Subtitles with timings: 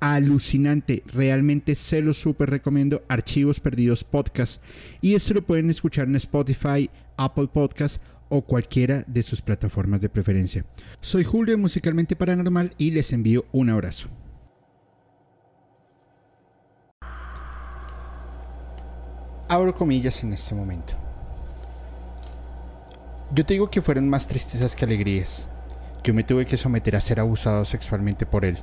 [0.00, 1.02] alucinante.
[1.06, 3.02] Realmente se lo súper recomiendo.
[3.08, 4.62] Archivos Perdidos Podcast.
[5.00, 10.08] Y esto lo pueden escuchar en Spotify, Apple Podcast o cualquiera de sus plataformas de
[10.08, 10.64] preferencia.
[11.00, 14.08] Soy Julio Musicalmente Paranormal y les envío un abrazo.
[19.48, 20.94] Abro comillas en este momento.
[23.32, 25.48] Yo te digo que fueron más tristezas que alegrías.
[26.02, 28.58] Yo me tuve que someter a ser abusado sexualmente por él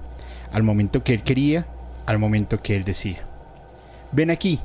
[0.53, 1.65] al momento que él quería,
[2.05, 3.25] al momento que él decía.
[4.11, 4.61] Ven aquí,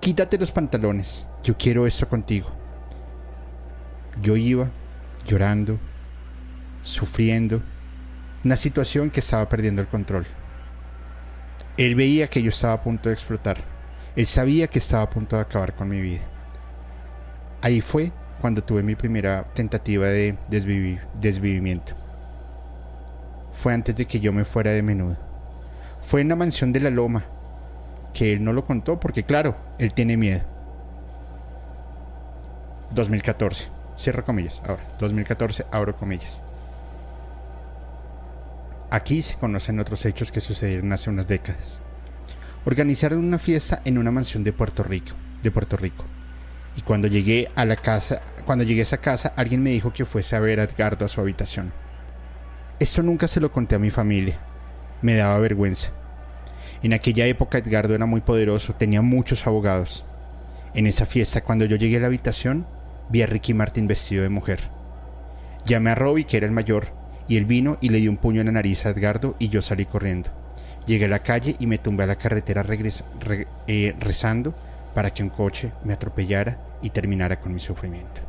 [0.00, 2.50] quítate los pantalones, yo quiero esto contigo.
[4.20, 4.68] Yo iba
[5.26, 5.78] llorando,
[6.82, 7.62] sufriendo,
[8.44, 10.26] una situación que estaba perdiendo el control.
[11.78, 13.56] Él veía que yo estaba a punto de explotar.
[14.14, 16.20] Él sabía que estaba a punto de acabar con mi vida.
[17.62, 18.12] Ahí fue
[18.42, 22.02] cuando tuve mi primera tentativa de desvivimiento
[23.52, 25.16] fue antes de que yo me fuera de menudo.
[26.02, 27.24] Fue en la mansión de la Loma,
[28.12, 30.42] que él no lo contó porque claro, él tiene miedo.
[32.90, 36.42] 2014, cierro comillas, ahora, 2014, abro comillas.
[38.90, 41.80] Aquí se conocen otros hechos que sucedieron hace unas décadas.
[42.66, 46.04] Organizaron una fiesta en una mansión de Puerto Rico, de Puerto Rico.
[46.76, 50.04] Y cuando llegué a la casa, cuando llegué a esa casa, alguien me dijo que
[50.04, 51.72] fuese a ver a Edgardo a su habitación.
[52.78, 54.38] Esto nunca se lo conté a mi familia.
[55.02, 55.90] Me daba vergüenza.
[56.82, 60.04] En aquella época Edgardo era muy poderoso, tenía muchos abogados.
[60.74, 62.66] En esa fiesta, cuando yo llegué a la habitación,
[63.08, 64.60] vi a Ricky Martin vestido de mujer.
[65.66, 66.88] Llamé a Robbie, que era el mayor,
[67.28, 69.62] y él vino y le dio un puño en la nariz a Edgardo y yo
[69.62, 70.30] salí corriendo.
[70.86, 72.64] Llegué a la calle y me tumbé a la carretera
[73.66, 74.54] eh, rezando
[74.94, 78.20] para que un coche me atropellara y terminara con mi sufrimiento.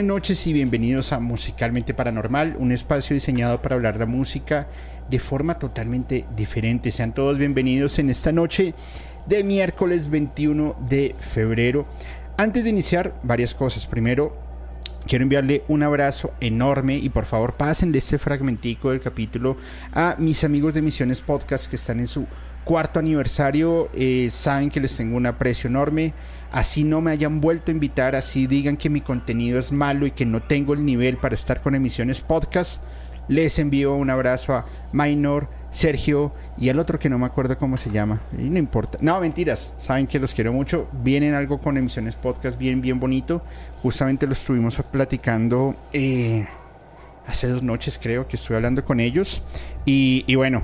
[0.00, 4.66] Buenas noches y bienvenidos a Musicalmente Paranormal, un espacio diseñado para hablar de música
[5.10, 6.90] de forma totalmente diferente.
[6.90, 8.72] Sean todos bienvenidos en esta noche
[9.26, 11.86] de miércoles 21 de febrero.
[12.38, 13.84] Antes de iniciar, varias cosas.
[13.84, 14.34] Primero,
[15.06, 19.58] quiero enviarle un abrazo enorme y por favor pásenle este fragmentico del capítulo
[19.92, 22.26] a mis amigos de Misiones Podcast que están en su
[22.64, 23.90] cuarto aniversario.
[23.92, 26.14] Eh, saben que les tengo un aprecio enorme
[26.52, 30.10] así no me hayan vuelto a invitar, así digan que mi contenido es malo y
[30.10, 32.82] que no tengo el nivel para estar con emisiones podcast,
[33.28, 37.76] les envío un abrazo a Minor, Sergio y al otro que no me acuerdo cómo
[37.76, 38.20] se llama.
[38.36, 38.98] Y no importa.
[39.00, 39.72] No, mentiras.
[39.78, 40.88] Saben que los quiero mucho.
[41.04, 43.42] Vienen algo con emisiones podcast bien, bien bonito.
[43.82, 46.46] Justamente lo estuvimos platicando eh,
[47.26, 49.42] hace dos noches, creo que estuve hablando con ellos.
[49.84, 50.62] Y, y bueno,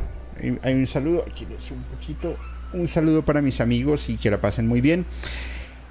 [0.63, 1.25] hay un saludo.
[1.31, 2.37] Aquí les un poquito.
[2.73, 5.07] Un saludo para mis amigos y que la pasen muy bien.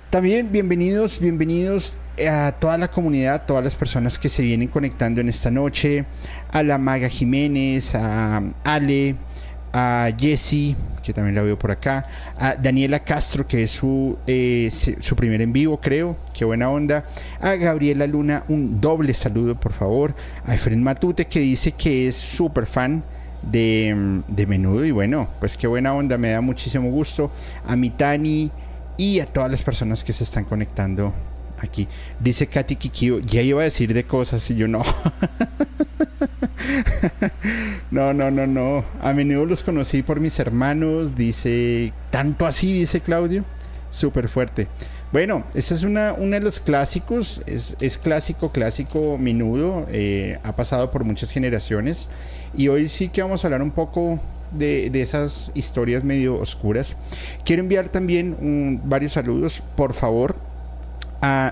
[0.10, 5.28] También bienvenidos, bienvenidos a toda la comunidad, todas las personas que se vienen conectando en
[5.28, 6.06] esta noche,
[6.52, 9.16] a la Maga Jiménez, a Ale,
[9.74, 12.08] a Jessie, que también la veo por acá,
[12.38, 17.04] a Daniela Castro, que es su, eh, su primer en vivo, creo, qué buena onda,
[17.42, 22.16] a Gabriela Luna, un doble saludo, por favor, a Efren Matute, que dice que es
[22.16, 23.04] súper fan
[23.42, 27.32] de, de Menudo, y bueno, pues qué buena onda, me da muchísimo gusto,
[27.68, 28.50] a Mitani,
[28.97, 31.13] y a todas las personas que se están conectando
[31.59, 31.88] aquí.
[32.19, 34.83] Dice Katy Kikio, ya iba a decir de cosas y yo no.
[37.91, 38.86] no, no, no, no.
[39.01, 43.45] A menudo los conocí por mis hermanos, dice, tanto así, dice Claudio.
[43.92, 44.68] Súper fuerte.
[45.12, 50.57] Bueno, ese es una, uno de los clásicos, es, es clásico, clásico, menudo, eh, ha
[50.57, 52.09] pasado por muchas generaciones
[52.53, 54.19] y hoy sí que vamos a hablar un poco
[54.51, 56.97] de, esas historias medio oscuras.
[57.44, 60.38] Quiero enviar también varios saludos, por favor.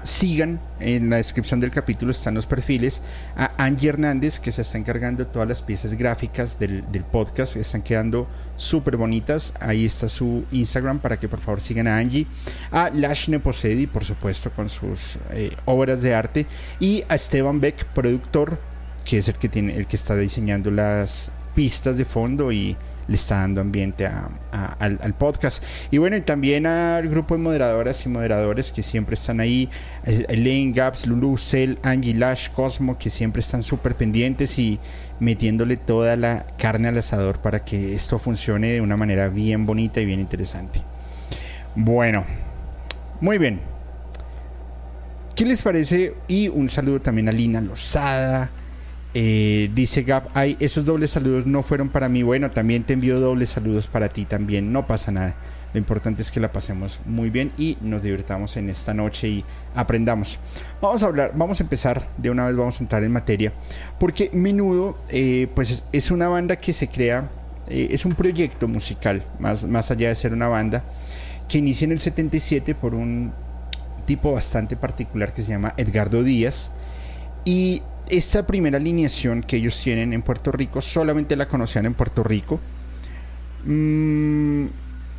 [0.04, 3.02] sigan en la descripción del capítulo están los perfiles
[3.36, 7.82] a Angie Hernández que se está encargando de todas las piezas gráficas del, podcast están
[7.82, 12.28] quedando súper bonitas ahí está su Instagram para que por favor sigan a Angie
[12.72, 16.46] a Lash Neposedi por supuesto con sus eh, obras de arte
[16.80, 18.60] y a Esteban Beck productor
[19.04, 22.76] que es el que tiene, el que está diseñando las pistas de fondo y
[23.08, 25.64] le está dando ambiente al, podcast.
[25.92, 29.70] Y bueno, y también al grupo de moderadoras y moderadores que siempre están ahí,
[30.06, 34.80] eh, Elaine, Gaps, Lulu, Cell, Angie, Lash, Cosmo, que siempre están súper pendientes y
[35.20, 40.02] metiéndole toda la carne al asador para que esto funcione de una manera bien bonita
[40.02, 40.82] y bien interesante.
[41.76, 42.24] Bueno,
[43.20, 43.62] muy bien.
[45.36, 46.14] ¿Qué les parece?
[46.28, 48.52] Y un saludo también a Lina Lozada
[49.14, 52.24] eh, dice Gap, ay, esos dobles saludos no fueron para mí.
[52.24, 54.72] Bueno, también te envío dobles saludos para ti también.
[54.72, 55.36] No pasa nada.
[55.74, 59.46] Lo importante es que la pasemos muy bien y nos divirtamos en esta noche y
[59.74, 60.38] aprendamos.
[60.82, 63.54] Vamos a hablar, vamos a empezar de una vez, vamos a entrar en materia.
[64.00, 67.32] Porque Menudo, eh, pues es, una banda que se crea,
[67.68, 70.84] eh, es un proyecto musical, más, más allá de ser una banda,
[71.50, 73.34] que inicia en el 77 por un
[74.06, 76.72] tipo bastante particular que se llama Edgardo Díaz.
[77.46, 82.24] Y esta primera alineación que ellos tienen en Puerto Rico solamente la conocían en Puerto
[82.24, 82.60] Rico.
[83.66, 84.66] Mm,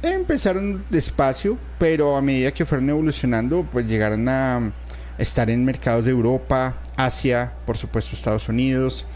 [0.02, 4.72] empezaron despacio, pero a medida que fueron evolucionando, pues llegaron a
[5.18, 9.06] estar en mercados de Europa, Asia, por supuesto Estados Unidos.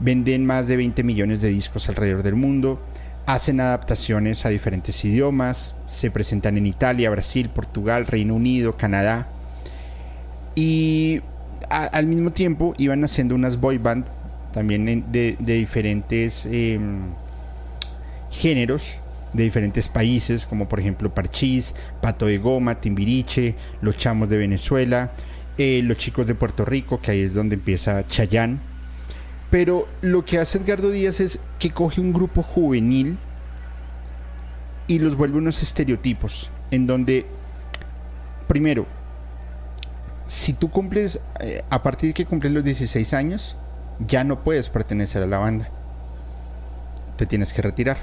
[0.00, 2.84] Venden más de 20 millones de discos alrededor del mundo.
[3.26, 5.76] Hacen adaptaciones a diferentes idiomas.
[5.86, 9.28] Se presentan en Italia, Brasil, Portugal, Reino Unido, Canadá.
[10.54, 11.22] Y
[11.70, 14.06] al mismo tiempo iban haciendo unas boy band
[14.52, 17.12] también de, diferentes em,
[18.30, 19.00] géneros
[19.34, 25.10] de diferentes países, como por ejemplo Parchís, Pato de Goma, Timbiriche, Los Chamos de Venezuela,
[25.58, 28.60] eh, Los Chicos de Puerto Rico, que ahí es donde empieza Chayán.
[29.50, 33.18] Pero lo que hace Edgardo Díaz es que coge un grupo juvenil
[34.86, 37.26] y los vuelve unos estereotipos, en donde,
[38.46, 38.86] primero,
[40.26, 43.56] si tú cumples, eh, a partir de que cumples los 16 años,
[44.06, 45.68] ya no puedes pertenecer a la banda.
[47.16, 47.98] Te tienes que retirar.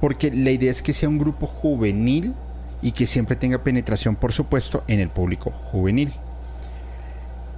[0.00, 2.34] Porque la idea es que sea un grupo juvenil
[2.82, 6.12] y que siempre tenga penetración, por supuesto, en el público juvenil.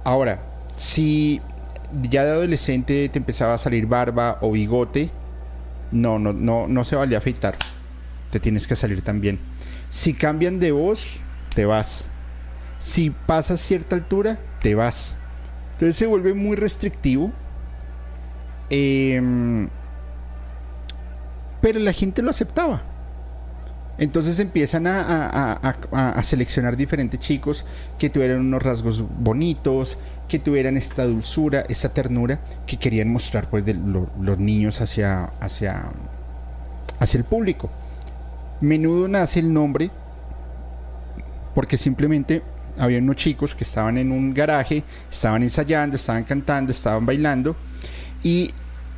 [0.03, 0.41] Ahora,
[0.75, 1.41] si
[2.09, 5.11] ya de adolescente te empezaba a salir barba o bigote,
[5.91, 7.55] no, no, no, no se vale afeitar.
[8.31, 9.39] Te tienes que salir también.
[9.89, 11.21] Si cambian de voz,
[11.53, 12.07] te vas
[12.83, 15.15] si pasas cierta altura, te vas.
[15.71, 17.31] Entonces se vuelve muy restrictivo.
[18.69, 19.69] Em,
[21.61, 22.83] pero la gente lo aceptaba.
[23.97, 27.65] Entonces empiezan a, seleccionar diferentes chicos
[27.97, 29.97] que tuvieran unos rasgos bonitos,
[30.27, 35.89] que tuvieran esta dulzura, esta ternura que querían mostrar pues los niños hacia, hacia,
[36.99, 37.69] hacia el público.
[38.59, 39.89] Menudo nace el nombre
[41.55, 42.43] porque simplemente
[42.77, 47.55] había unos chicos que estaban en un garaje, estaban ensayando, estaban cantando, estaban bailando
[48.23, 48.51] y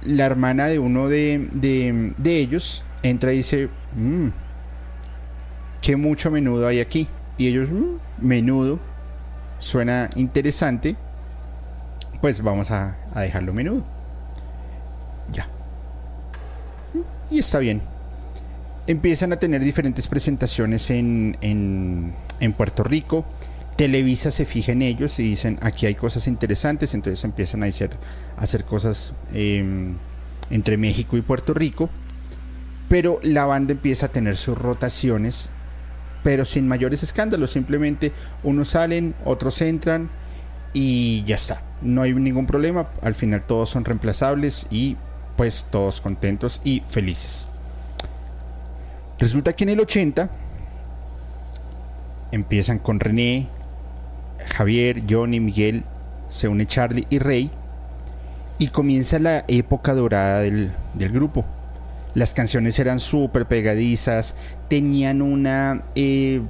[0.04, 4.28] la hermana de uno de, de, ellos entra y dice, mmm,
[5.82, 7.08] qué mucho menudo hay aquí.
[7.38, 8.80] Y ellos, mm, menudo,
[9.58, 10.96] suena interesante,
[12.22, 13.84] pues vamos a, a dejarlo menudo.
[15.34, 15.48] Ya.
[17.32, 17.82] Y está bien.
[18.88, 23.26] Empiezan a tener diferentes presentaciones en, en, en Puerto Rico
[23.76, 27.92] Televisa se fija en ellos y dicen aquí hay cosas interesantes, entonces empiezan a hacer,
[28.38, 29.96] hacer cosas em,
[30.50, 31.90] entre México y Puerto Rico,
[32.88, 35.50] pero la banda empieza a tener sus rotaciones,
[36.24, 40.10] pero sin mayores escándalos, simplemente unos salen, otros entran
[40.74, 44.96] y ya está, no hay ningún problema, al final todos son reemplazables y
[45.36, 47.46] pues todos contentos y felices.
[49.20, 50.30] Resulta que en el 80
[52.32, 53.50] empiezan con René,
[54.48, 55.84] Javier, Johnny, Miguel,
[56.30, 57.52] se une Charlie y Rey
[58.58, 61.46] y comienza la época dorada del, grupo.
[62.14, 64.36] Las canciones eran súper pegadizas,
[64.70, 66.42] tenían una eh,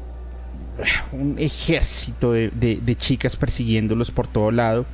[1.12, 4.86] un ejército de, de, chicas persiguiéndolos por todo lado.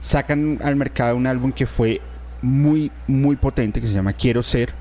[0.00, 2.00] Sacan al mercado un álbum que fue
[2.42, 4.72] muy, muy potente, que se llama Quiero Ser.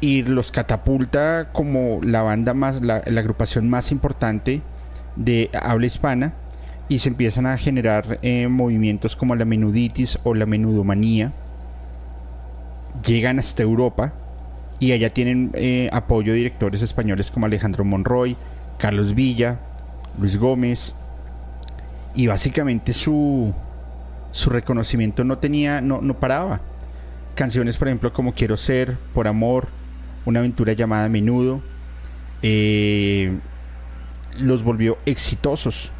[0.00, 4.62] Y los catapulta como la banda más, la agrupación más importante
[5.16, 6.34] de habla hispana
[6.88, 11.32] y se empiezan a generar eh, movimientos como la menuditis o la menudomanía.
[13.06, 14.12] Llegan hasta Europa
[14.80, 18.36] y allá tienen eh, apoyo de directores españoles como Alejandro Monroy,
[18.78, 19.60] Carlos Villa,
[20.18, 20.94] Luis Gómez
[22.14, 23.54] y básicamente su,
[24.32, 26.60] su reconocimiento no tenía, no, no paraba.
[27.34, 29.68] Canciones, por ejemplo, como Quiero ser, Por amor,
[30.24, 31.62] Una aventura llamada Menudo,
[32.42, 33.38] eh,
[34.36, 35.90] los volvió exitosos.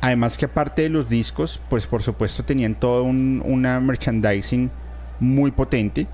[0.00, 4.70] Además que aparte de los discos, pues por supuesto tenían todo un, una merchandising
[5.18, 6.06] muy potente,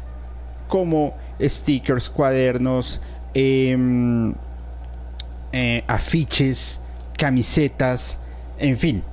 [0.67, 3.01] como stickers, cuadernos,
[3.35, 4.35] em,
[5.53, 6.81] eh, afiches,
[7.17, 8.19] camisetas,
[8.59, 9.05] en fin,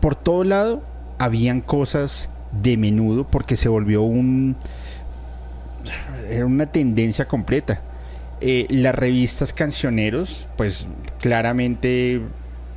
[0.00, 0.82] por todo lado
[1.18, 4.56] habían cosas de menudo porque se volvió un
[6.28, 7.80] era una tendencia completa.
[8.40, 10.86] Eh, las revistas cancioneros, pues
[11.20, 12.20] claramente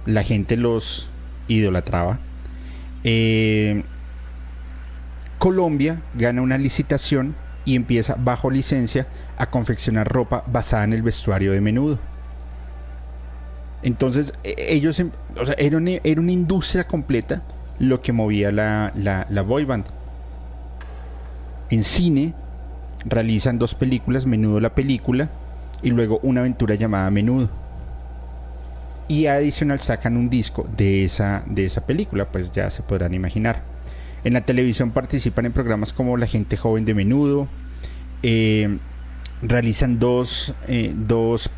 [0.07, 1.07] la gente los
[1.47, 2.17] idolatraba.
[3.03, 3.83] Eh,
[5.37, 11.51] Colombia gana una licitación y empieza bajo licencia a confeccionar ropa basada en el vestuario
[11.51, 11.99] de menudo.
[13.83, 17.43] Entonces, e, ellos, em, o sea, era, una, era, una, industria completa
[17.77, 19.85] lo que movía la, la, la boy band.
[21.69, 22.33] En cine,
[23.05, 25.29] realizan dos películas, Menudo la película
[25.81, 27.49] y luego una aventura llamada Menudo.
[29.07, 33.63] Y adicional sacan un disco de esa, de esa película, pues ya se podrán imaginar.
[34.23, 37.47] En la televisión participan en programas como La gente joven de Menudo.
[38.23, 38.77] Eh,
[39.41, 41.49] realizan dos, eh, dos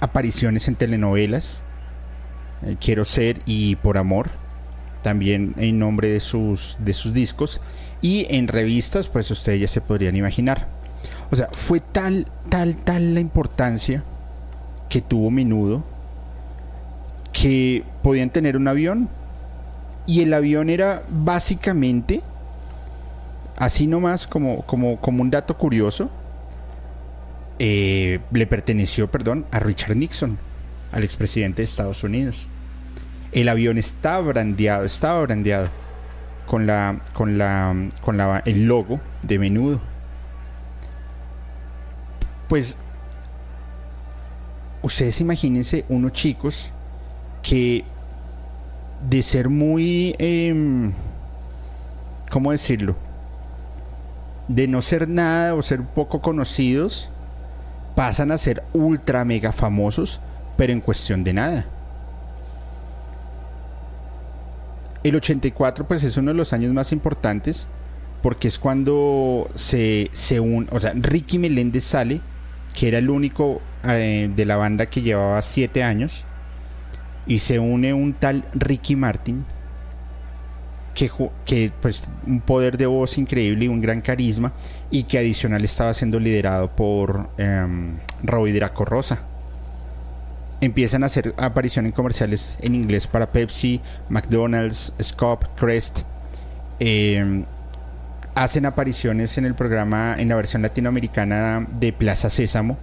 [0.00, 1.64] apariciones en telenovelas.
[2.64, 4.30] Eh, Quiero ser y Por amor.
[5.02, 7.60] También en nombre de sus, de sus discos.
[8.00, 10.75] Y en revistas, pues ustedes ya se podrían imaginar.
[11.30, 14.04] O sea, fue tal, tal, tal la importancia
[14.88, 15.82] que tuvo Menudo
[17.32, 19.10] que podían tener un avión
[20.06, 22.22] y el avión era básicamente,
[23.56, 26.10] así nomás como, como, como un dato curioso,
[27.58, 30.38] eh, le perteneció, perdón, a Richard Nixon,
[30.92, 32.48] al expresidente de Estados Unidos.
[33.32, 35.68] El avión estaba brandeado, estaba brandeado
[36.46, 39.80] con la, con la, con la, el logo de Menudo.
[42.48, 42.76] Pues
[44.82, 46.70] ustedes imagínense unos chicos
[47.42, 47.84] que
[49.08, 50.92] de ser muy, eh,
[52.30, 52.96] ¿cómo decirlo?
[54.48, 57.10] De no ser nada o ser poco conocidos,
[57.94, 60.20] pasan a ser ultra mega famosos,
[60.56, 61.66] pero en cuestión de nada.
[65.02, 67.68] El 84 pues es uno de los años más importantes
[68.22, 72.20] porque es cuando se, se une, o sea, Ricky Meléndez sale
[72.76, 76.24] que era el único eh, de la banda que llevaba siete años,
[77.26, 79.44] y se une un tal Ricky Martin,
[80.94, 84.52] que, pues un poder de voz increíble y un gran carisma,
[84.90, 89.20] y que adicional estaba siendo liderado por um, Robbie Draco Rosa.
[90.60, 96.00] Empiezan a hacer apariciones en comerciales en inglés para Pepsi, McDonald's, Scop, Crest.
[96.78, 97.44] Em,
[98.36, 102.78] hacen apariciones en el programa, en la versión latinoamericana de Plaza Sésamo.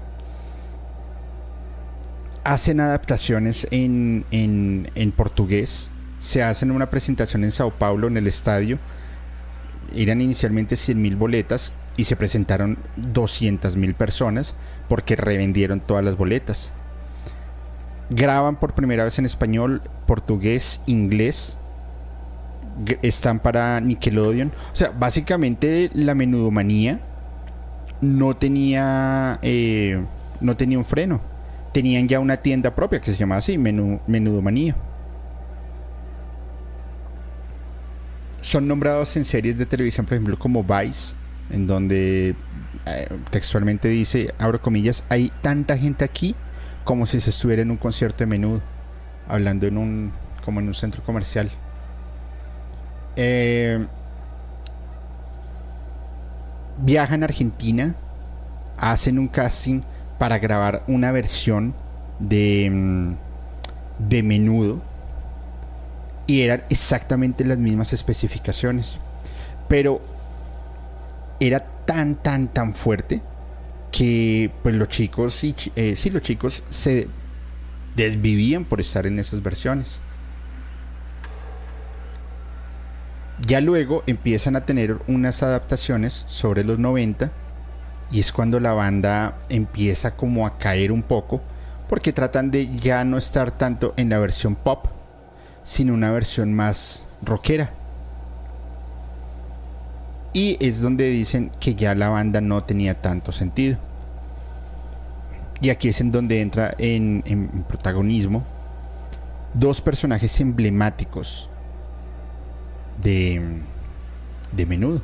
[2.43, 5.91] Hacen adaptaciones en, en, portugués.
[6.19, 8.79] Se hacen una presentación en Sao Paulo, en el estadio.
[9.95, 14.55] Eran inicialmente 100.000 boletas y se presentaron 200.000 personas
[14.89, 16.71] porque revendieron todas las boletas.
[18.09, 21.59] Graban por primera vez en español, portugués, inglés
[23.01, 24.51] están para Nickelodeon.
[24.71, 26.99] O sea, básicamente la menudomanía
[28.01, 30.03] no tenía, eh,
[30.41, 31.21] no tenía un freno.
[31.71, 34.75] Tenían ya una tienda propia que se llamaba así, Menudomanía.
[38.41, 41.15] Son nombrados en series de televisión, por ejemplo, como Vice,
[41.49, 42.35] en donde
[42.85, 46.35] eh, textualmente dice, abro comillas, hay tanta gente aquí
[46.83, 48.61] como si se estuviera en un concierto de menudo,
[49.27, 50.11] hablando en un,
[50.43, 51.49] como en un centro comercial.
[53.15, 53.85] Eh,
[56.79, 57.95] viajan a Argentina,
[58.77, 59.81] hacen un casting
[60.17, 61.75] para grabar una versión
[62.19, 63.15] de, mm,
[64.09, 64.81] de menudo
[66.27, 68.99] y eran exactamente las mismas especificaciones.
[69.67, 70.01] Pero
[71.39, 73.21] era tan, tan, tan fuerte
[73.91, 77.07] que pues los chicos, eh, sí, los chicos se
[77.95, 79.99] desvivían por estar en esas versiones.
[83.45, 87.31] Ya luego empiezan a tener unas adaptaciones sobre los 90
[88.09, 91.41] y es cuando la banda empieza como a caer un poco
[91.89, 94.85] porque tratan de ya no estar tanto en la versión pop,
[95.63, 97.73] sino una versión más rockera.
[100.31, 103.77] Y es donde dicen que ya la banda no tenía tanto sentido.
[105.59, 108.43] Y aquí es en donde entra en, en protagonismo
[109.53, 111.49] dos personajes emblemáticos
[113.01, 113.41] de,
[114.51, 115.01] de menudo,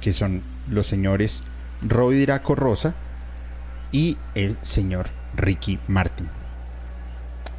[0.00, 1.42] que son los señores
[1.82, 2.94] Roy Draco Rosa
[3.92, 6.28] y el señor Ricky Martin.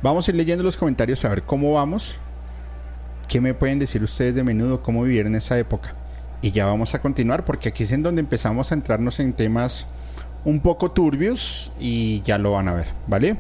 [0.02, 2.18] Vamos a ir leyendo los comentarios a ver cómo vamos.
[3.28, 4.84] ¿Qué me pueden decir ustedes de menudo?
[4.84, 5.96] ¿Cómo vivieron esa época?
[6.42, 9.88] Y ya vamos a continuar porque aquí es en donde empezamos a entrarnos en temas
[10.44, 13.36] un poco turbios y ya lo van a ver, ¿vale?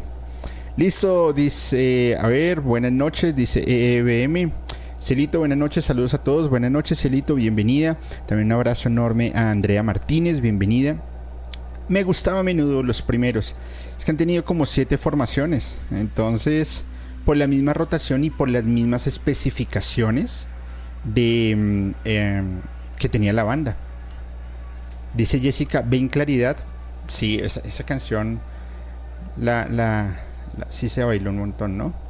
[0.75, 4.64] Listo, dice, a ver, buenas noches, dice EBM.
[4.99, 6.49] Celito, buenas noches, saludos a todos.
[6.49, 7.97] Buenas noches, Celito, bienvenida.
[8.27, 11.03] También un abrazo enorme a Andrea Martínez, bienvenida.
[11.89, 13.55] Me gustaba a menudo los primeros.
[13.97, 15.77] Es que han tenido como siete formaciones.
[15.91, 16.85] Entonces,
[17.25, 20.47] por la misma rotación y por las mismas especificaciones
[21.03, 22.61] de mm, em,
[22.97, 23.75] que tenía la banda.
[25.13, 26.57] Dice Jessica, ven claridad.
[27.07, 28.39] Sí, esa, canción
[29.37, 30.21] la, la,
[30.69, 32.04] sí se bailó un montón, ¿no?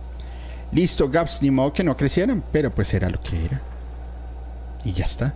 [0.76, 3.62] Listo, Gaps, ni modo que no crecieran, pero pues era lo que era.
[4.84, 5.34] Y ya está.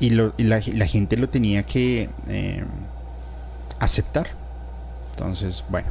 [0.00, 2.66] Y, la, gente lo tenía que em,
[3.78, 4.26] aceptar.
[5.12, 5.86] Entonces, bueno.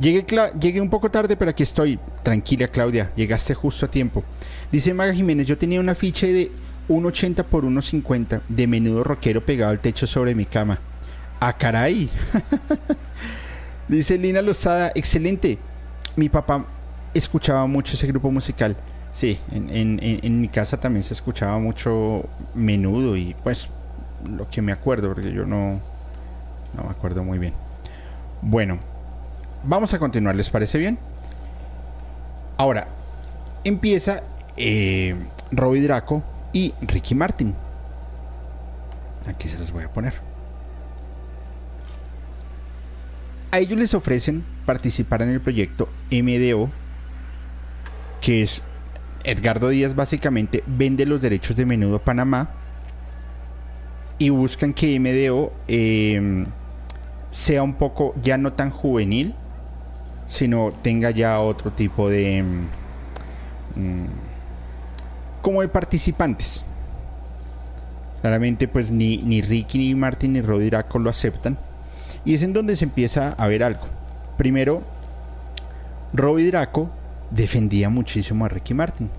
[0.00, 0.26] Llegué,
[0.60, 2.00] llegué un poco tarde, pero aquí estoy.
[2.24, 3.12] Tranquila, Claudia.
[3.14, 4.24] Llegaste justo a tiempo.
[4.72, 6.50] Dice Maga Jiménez, yo tenía una ficha de
[6.88, 10.80] 1,80 por 1,50 de menudo rockero pegado al techo sobre mi cama.
[11.38, 12.10] ¡Ah, caray!
[13.88, 15.56] Dice Lina Lozada, excelente.
[16.16, 16.66] Mi papá
[17.14, 18.76] escuchaba mucho ese grupo musical.
[19.12, 23.68] Sí, en, mi casa también se escuchaba mucho menudo y pues
[24.28, 25.80] lo que me acuerdo, porque yo no,
[26.74, 27.54] no me acuerdo muy bien.
[28.42, 28.78] Bueno,
[29.62, 30.98] vamos a continuar, ¿les parece bien?
[32.56, 32.88] Ahora,
[33.62, 34.22] empieza
[34.56, 35.14] eh,
[35.52, 37.54] Robbie Draco y Ricky Martin.
[39.26, 40.14] Aquí se los voy a poner.
[43.50, 46.70] A ellos les ofrecen participar en el proyecto MDO,
[48.24, 48.62] que es
[49.22, 52.48] Edgardo Díaz básicamente vende los derechos de Menudo Panamá
[54.18, 56.46] y buscan que MDO eh,
[57.30, 59.34] sea un poco ya no tan juvenil,
[60.26, 62.42] sino tenga ya otro tipo de...
[62.42, 64.06] Mm, mm,
[65.42, 66.64] como de participantes.
[68.22, 71.58] Claramente pues ni, ni Ricky, ni Martin, ni Rodiraco lo aceptan.
[72.24, 73.86] Y es en donde se empieza a ver algo.
[74.38, 74.82] Primero,
[76.14, 76.90] Robbie Draco
[77.30, 79.10] defendía muchísimo a Ricky Martin.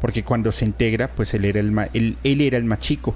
[0.00, 3.14] Porque cuando se integra, pues él era el, él, él era el más chico.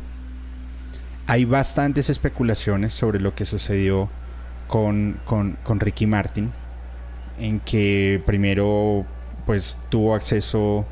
[1.26, 4.10] Hay bastantes especulaciones sobre lo que sucedió
[4.68, 6.52] con, con, Ricky Martin,
[7.38, 9.06] en que primero
[9.46, 10.86] pues tuvo acceso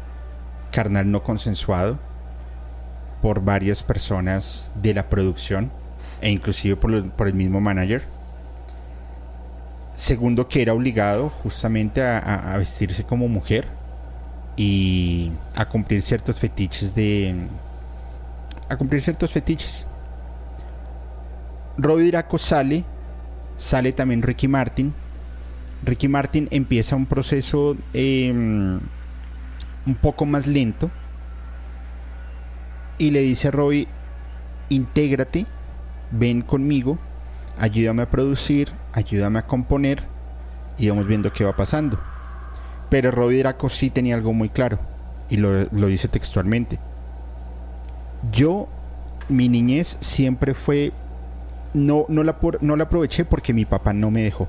[0.70, 1.98] carnal no consensuado
[3.20, 5.72] por varias personas de la producción
[6.20, 8.04] e inclusive por, por, el mismo manager.
[9.94, 13.66] Segundo, que era obligado justamente a, vestirse como mujer
[14.56, 17.34] y a cumplir ciertos fetiches de...
[18.68, 19.86] a cumplir ciertos fetiches.
[21.78, 22.84] Robbie Draco sale
[23.62, 24.92] sale también Ricky Martin.
[25.84, 28.80] Ricky Martin empieza un proceso em,
[29.86, 30.90] un poco más lento
[32.98, 33.88] y le dice a Roy,
[34.68, 35.46] intégrate,
[36.10, 36.98] ven conmigo,
[37.58, 40.02] ayúdame a producir, ayúdame a componer
[40.78, 41.98] y vamos viendo qué va pasando.
[42.88, 44.78] Pero Robbie Draco sí tenía algo muy claro
[45.28, 46.78] y lo, lo dice textualmente.
[48.30, 48.68] Yo,
[49.28, 50.92] mi niñez siempre fue
[51.74, 54.48] no, no, la, no la aproveché porque mi papá no me dejó.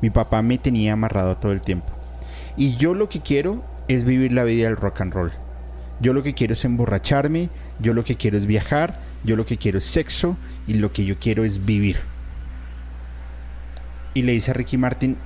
[0.00, 1.92] Mi papá me tenía amarrado todo el tiempo.
[2.56, 5.32] Y yo lo que quiero es vivir la vida del rock and roll.
[6.00, 9.56] Yo lo que quiero es emborracharme, yo lo que quiero es viajar, yo lo que
[9.56, 10.36] quiero es sexo
[10.66, 11.98] y lo que yo quiero es vivir.
[14.14, 15.16] Y le dice a Ricky Martin,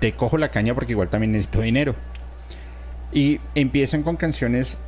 [0.00, 1.94] te cojo la caña porque igual también necesito dinero.
[3.12, 4.78] Y empiezan con canciones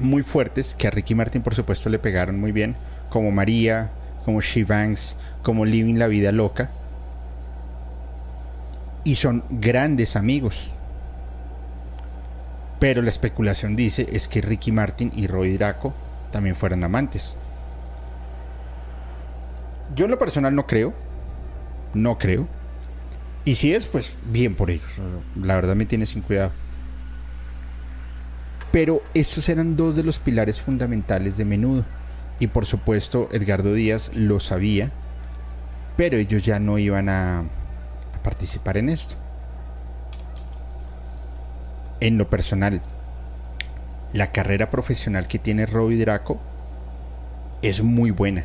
[0.00, 2.76] muy fuertes que a Ricky Martin por supuesto le pegaron muy bien,
[3.10, 3.90] como María,
[4.24, 6.70] como She Banks, como Living la Vida Loca.
[9.04, 10.70] Y son grandes amigos.
[12.78, 15.92] Pero la especulación dice es que Ricky Martin y Roy Draco
[16.30, 17.36] también fueran amantes.
[19.94, 20.94] Yo en lo personal no creo.
[21.94, 22.48] No creo.
[23.44, 24.88] Y si es, pues bien por ellos.
[25.40, 26.52] La verdad me tiene sin cuidado.
[28.70, 31.84] Pero estos eran dos de los pilares fundamentales de menudo.
[32.38, 34.90] Y por supuesto Edgardo Díaz lo sabía,
[35.96, 37.44] pero ellos ya no iban a,
[38.24, 39.14] participar en esto.
[42.00, 42.82] En lo personal,
[44.12, 46.40] la carrera profesional que tiene Robbie Draco
[47.62, 48.44] es muy buena.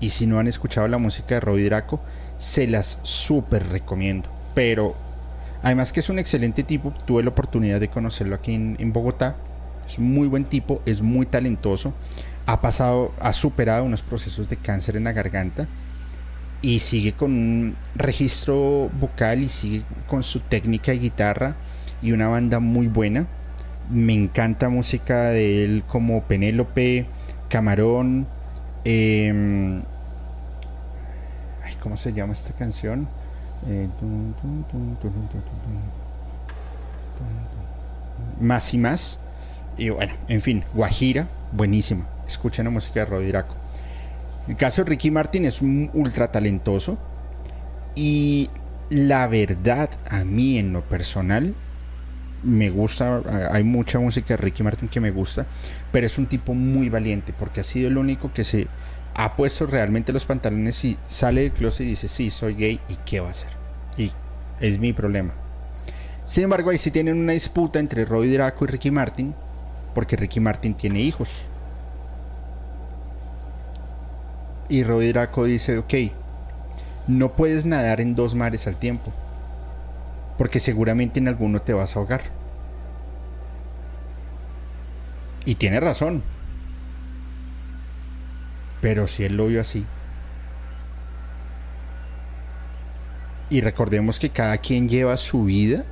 [0.00, 2.00] Y si no han escuchado la música de Robbie Draco,
[2.40, 4.28] se las súper recomiendo.
[4.54, 4.96] Pero
[5.62, 9.36] además que es un excelente tipo, tuve la oportunidad de conocerlo aquí en, Bogotá.
[9.86, 11.94] Es muy buen tipo, es muy talentoso
[12.46, 15.68] ha pasado, ha superado unos procesos de cáncer en la garganta
[16.62, 21.56] y sigue con un registro vocal y sigue con su técnica de guitarra
[22.02, 23.26] y una banda muy buena.
[23.88, 27.06] Me encanta música de él como Penélope,
[27.48, 28.26] Camarón.
[31.76, 33.08] ¿Cómo se llama esta canción?
[38.40, 39.18] más y más.
[39.76, 42.06] Y bueno, en fin, Guajira, buenísima.
[42.26, 43.54] Escuchen la música de Rodiraco.
[44.48, 46.98] El caso de Ricky Martin es un ultra talentoso.
[47.94, 48.48] Y
[48.88, 51.54] la verdad, a mí en lo personal,
[52.42, 53.22] me gusta.
[53.52, 55.46] Hay mucha música de Ricky Martin que me gusta.
[55.92, 57.32] Pero es un tipo muy valiente.
[57.38, 58.66] Porque ha sido el único que se
[59.14, 62.80] ha puesto realmente los pantalones y sale del closet y dice: Sí, soy gay.
[62.88, 63.50] ¿Y qué va a hacer?
[63.96, 64.12] Y
[64.60, 65.34] es mi problema.
[66.24, 69.34] Sin embargo, ahí sí tienen una disputa entre Roy Draco y Ricky Martin,
[69.94, 71.42] porque Ricky Martin tiene hijos.
[74.68, 75.94] Y Roy Draco dice, ok,
[77.08, 79.12] no puedes nadar en dos mares al tiempo,
[80.38, 82.22] porque seguramente en alguno te vas a ahogar.
[85.44, 86.22] Y tiene razón.
[88.80, 89.86] Pero si él lo vio así.
[93.50, 95.84] Y recordemos que cada quien lleva su vida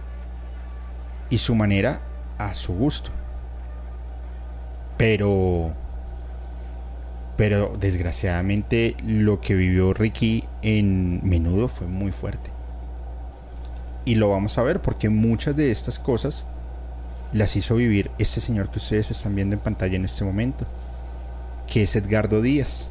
[1.30, 2.00] y su manera
[2.38, 3.10] a su gusto.
[4.96, 5.74] Pero
[7.38, 12.50] pero desgraciadamente lo que vivió Ricky en menudo fue muy fuerte.
[14.04, 16.46] Y lo vamos a ver porque muchas de estas cosas
[17.32, 20.66] las hizo vivir este señor que ustedes están viendo en pantalla en este momento,
[21.70, 22.90] que es Edgardo Díaz.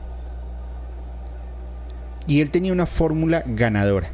[2.27, 4.09] Y él tenía una fórmula ganadora.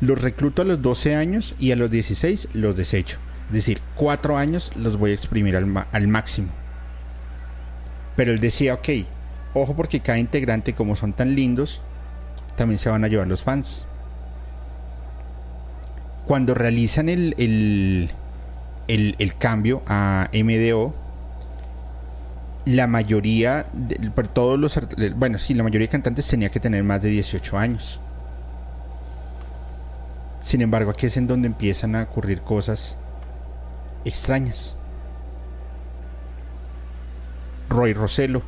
[0.00, 3.18] Los recluto a los 12 años y a los 16 los desecho.
[3.48, 6.48] Es decir, cuatro años los voy a exprimir al, máximo.
[8.16, 8.88] Pero él decía, ok,
[9.54, 11.82] ojo porque cada integrante, como son tan lindos,
[12.56, 13.84] también se van a llevar los fans.
[16.26, 20.94] Cuando realizan el, el, el, cambio a MDO,
[22.64, 24.78] la mayoría, de, todos los,
[25.16, 28.00] bueno, sí, la mayoría de cantantes tenía que tener más de 18 años.
[30.40, 32.96] Sin embargo, aquí es en donde empiezan a ocurrir cosas
[34.04, 34.76] extrañas.
[37.68, 38.42] Roy Rossello,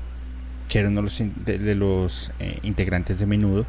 [0.68, 3.66] que era uno de los, eh, integrantes de menudo,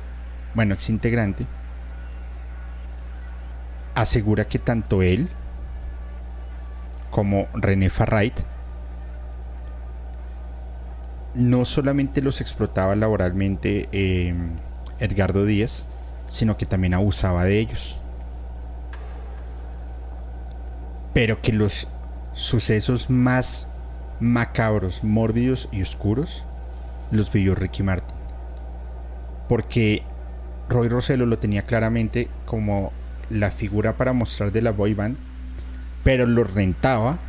[0.55, 1.45] bueno, ex integrante,
[3.95, 5.29] asegura que tanto él
[7.11, 8.33] como René Farrait
[11.35, 14.33] no solamente los explotaba laboralmente eh,
[14.99, 15.87] Edgardo Díaz,
[16.27, 17.97] sino que también abusaba de ellos
[21.13, 21.87] pero que los
[22.33, 23.67] sucesos más
[24.19, 26.43] macabros, mórbidos y oscuros
[27.11, 28.15] los vivió Ricky Martin.
[29.47, 30.03] Porque
[30.69, 32.91] Roy Rossello lo tenía claramente como
[33.29, 35.17] la figura para mostrar de la boy band,
[36.03, 37.19] pero lo rentaba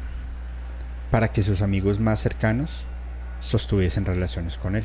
[1.10, 2.84] para que sus amigos más cercanos
[3.44, 4.84] sostuviesen relaciones con él.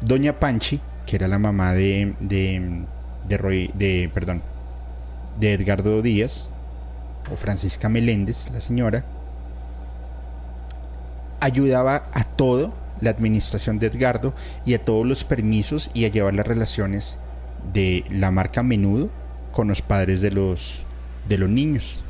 [0.00, 2.84] Doña Panchi, que era la mamá de, de,
[3.28, 4.42] de Roy, de, perdón,
[5.38, 6.48] de Edgardo Díaz,
[7.32, 9.04] o Francisca Meléndez, la señora,
[11.40, 16.34] ayudaba a todo la administración de Edgardo y a todos los permisos y a llevar
[16.34, 17.18] las relaciones
[17.72, 19.10] de la marca Menudo
[19.52, 20.84] con los padres de los,
[21.28, 22.03] de los niños.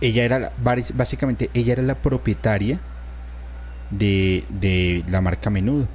[0.00, 0.52] Ella era,
[0.94, 2.80] básicamente, ella era la propietaria
[3.90, 5.88] de, de la marca Menudo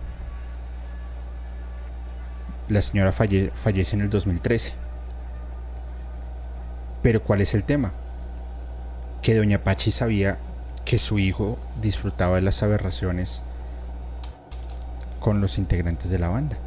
[2.71, 4.73] la señora fallece en el 2013.
[7.03, 7.91] Pero ¿cuál es el tema?
[9.21, 10.37] Que doña Pachi sabía
[10.85, 13.43] que su hijo disfrutaba de las aberraciones
[15.19, 16.57] con los integrantes de la banda.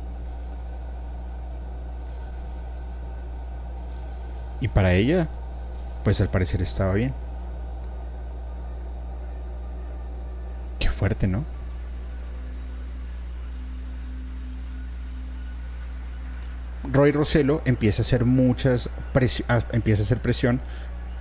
[4.61, 5.29] Y para ella,
[6.05, 7.15] pues al parecer estaba bien.
[16.85, 18.91] Roy Rossello empieza a hacer muchas
[19.73, 20.61] empieza a hacer presión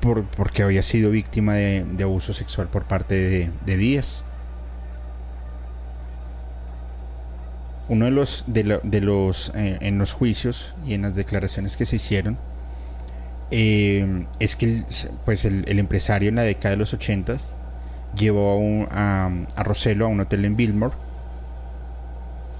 [0.01, 4.25] por, porque había sido víctima de, abuso sexual por parte de, Díaz.
[7.87, 11.97] Uno de los de, los eh, en los juicios y en las declaraciones que se
[11.97, 12.37] hicieron
[13.51, 14.85] eh, es que el,
[15.25, 17.37] pues el, empresario en la década de los 80
[18.15, 20.95] llevó a, a, a a un hotel en Billmore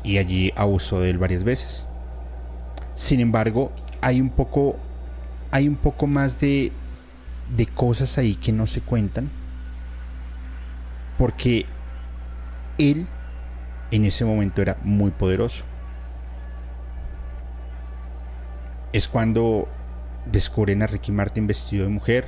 [0.03, 1.85] y allí abusó de él varias veces.
[2.95, 4.75] Sin embargo, hay un poco,
[5.51, 6.71] hay un poco más de,
[7.55, 9.29] de cosas ahí que no se cuentan.
[11.17, 11.65] Porque
[12.77, 13.07] él
[13.91, 15.63] en ese momento era muy poderoso.
[18.91, 19.67] Es cuando
[20.31, 22.27] descubren a Ricky Martin vestido de mujer,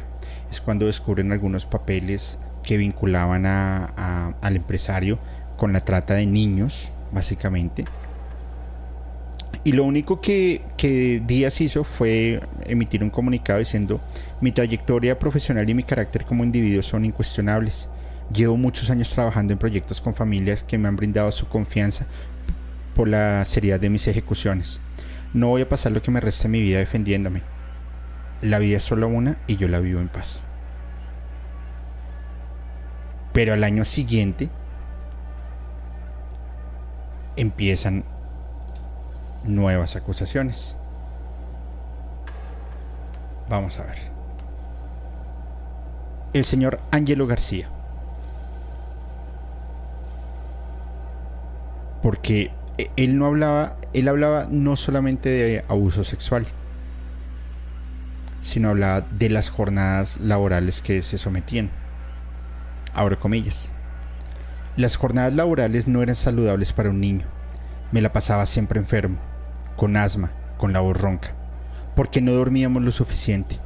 [0.52, 5.20] es cuando descubren algunos papeles que vinculaban al empresario
[5.58, 7.86] con la trata de niños, básicamente.
[9.64, 14.02] Y lo único que, que, Díaz hizo fue emitir un comunicado diciendo,
[14.42, 17.90] mi trayectoria profesional y mi carácter como individuo son incuestionables.
[18.32, 22.06] Llevo muchos años trabajando en proyectos con familias que me han brindado su confianza
[22.96, 24.80] por la seriedad de mis ejecuciones.
[25.34, 27.42] No voy a pasar lo que me resta de mi vida defendiéndome.
[28.42, 30.45] La vida es solo una y yo la vivo en paz.
[33.36, 34.50] Pero al año siguiente
[37.36, 38.06] empiezan
[39.44, 40.78] nuevas acusaciones.
[43.50, 43.98] Vamos a ver.
[46.32, 47.68] El señor Ángelo García.
[52.02, 52.52] Porque
[52.96, 56.46] él no hablaba, él hablaba no solamente de abuso sexual,
[58.42, 61.70] sino hablaba de las jornadas laborales que se sometían
[62.96, 63.72] abro comillas.
[64.78, 67.26] Las jornadas laborales no eran saludables para un niño.
[67.92, 69.20] Me la pasaba siempre enfermo,
[69.76, 71.30] con asma, con la voz ronca,
[71.96, 73.60] porque no dormíamos lo suficiente.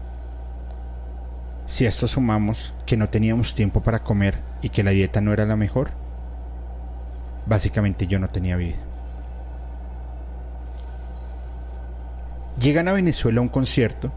[1.68, 5.32] Si a esto sumamos que no teníamos tiempo para comer y que la dieta no
[5.32, 5.92] era la mejor,
[7.46, 8.78] básicamente yo no tenía vida.
[12.60, 14.12] Llegan a Venezuela a un concierto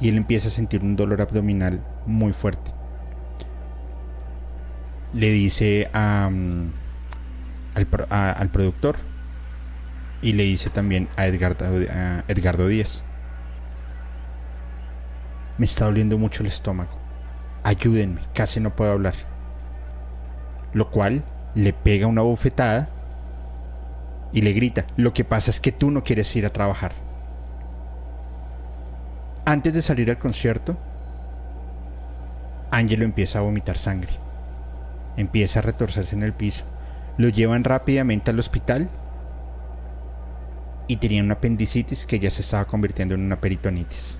[0.00, 2.72] y él empieza a sentir un dolor abdominal muy fuerte
[5.14, 6.66] le dice mm,
[7.76, 8.96] al, productor
[10.20, 11.26] y le dice también a, a
[12.28, 13.04] Edgardo Díaz.
[15.56, 16.98] Me está doliendo mucho el estómago.
[17.62, 19.14] Ayúdenme, casi no puedo hablar.
[20.72, 21.24] Lo cual
[21.54, 22.90] le pega una bofetada
[24.32, 26.92] y le grita, lo que pasa es que tú no quieres ir a trabajar.
[29.46, 30.76] Antes de salir al concierto,
[32.72, 34.23] Ángelo empieza a vomitar sangre
[35.16, 36.64] empieza a retorcerse en el piso.
[37.16, 38.88] Lo llevan rápidamente al hospital
[40.86, 44.18] y tenía una apendicitis que ya se estaba convirtiendo en una peritonitis.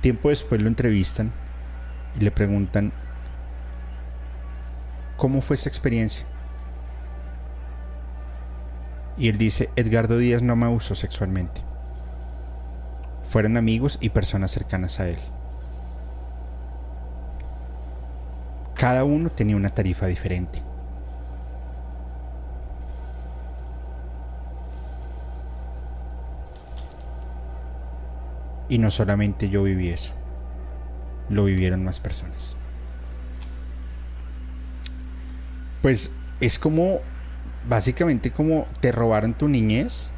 [0.00, 1.32] Tiempo después lo entrevistan
[2.18, 2.92] y le preguntan
[5.16, 6.26] cómo fue esa experiencia.
[9.16, 11.62] Y él dice, Edgardo Díaz no me abusó sexualmente.
[13.30, 15.18] Fueron amigos y personas cercanas a él.
[18.74, 20.62] Cada uno tenía una tarifa diferente.
[28.68, 30.12] Y no solamente yo viví eso,
[31.28, 32.56] lo vivieron más personas.
[35.82, 36.10] Pues
[36.40, 37.00] es como,
[37.68, 40.12] básicamente como te robaron tu niñez,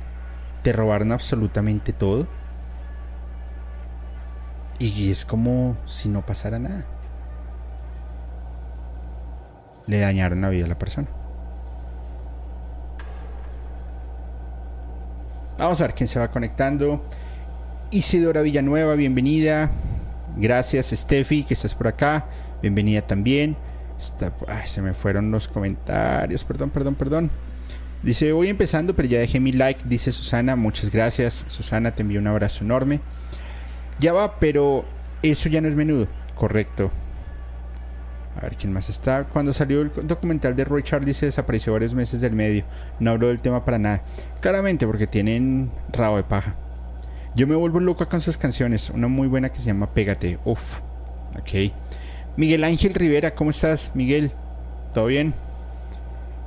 [0.63, 2.29] te robaron absolutamente todo.
[4.79, 6.87] Y es como si no pasara nada.
[9.87, 11.09] Le dañaron la vida a la persona.
[15.59, 17.03] Vamos a ver quién se va conectando.
[17.91, 19.71] Isidora Villanueva, bienvenida.
[20.37, 22.27] Gracias, Steffi, que estás por acá.
[22.61, 23.57] Bienvenida también.
[24.67, 26.45] se me fueron los comentarios.
[26.45, 27.31] Perdón, perdón, perdón.
[28.03, 29.83] Dice, voy empezando, pero ya dejé mi like.
[29.87, 31.47] Dice Susana, muchas gracias.
[31.49, 33.01] Susana, te envío un abrazo enorme.
[33.99, 34.85] Ya va, pero
[35.23, 36.07] eso ya no es menudo.
[36.35, 36.91] Correcto.
[38.37, 39.25] A ver quién más está.
[39.25, 42.65] Cuando salió el documental de Roy Charlie se desapareció varios meses del medio.
[43.01, 44.03] No habló del tema para nada.
[44.41, 46.55] Claramente porque tienen rabo de paja.
[47.35, 48.91] Yo me vuelvo loca con sus canciones.
[48.91, 50.39] Una muy buena que se llama Pégate.
[50.45, 50.61] Uf.
[51.39, 51.73] Ok.
[52.37, 54.33] Miguel Ángel Rivera, ¿cómo estás, Miguel?
[54.93, 55.35] ¿Todo bien?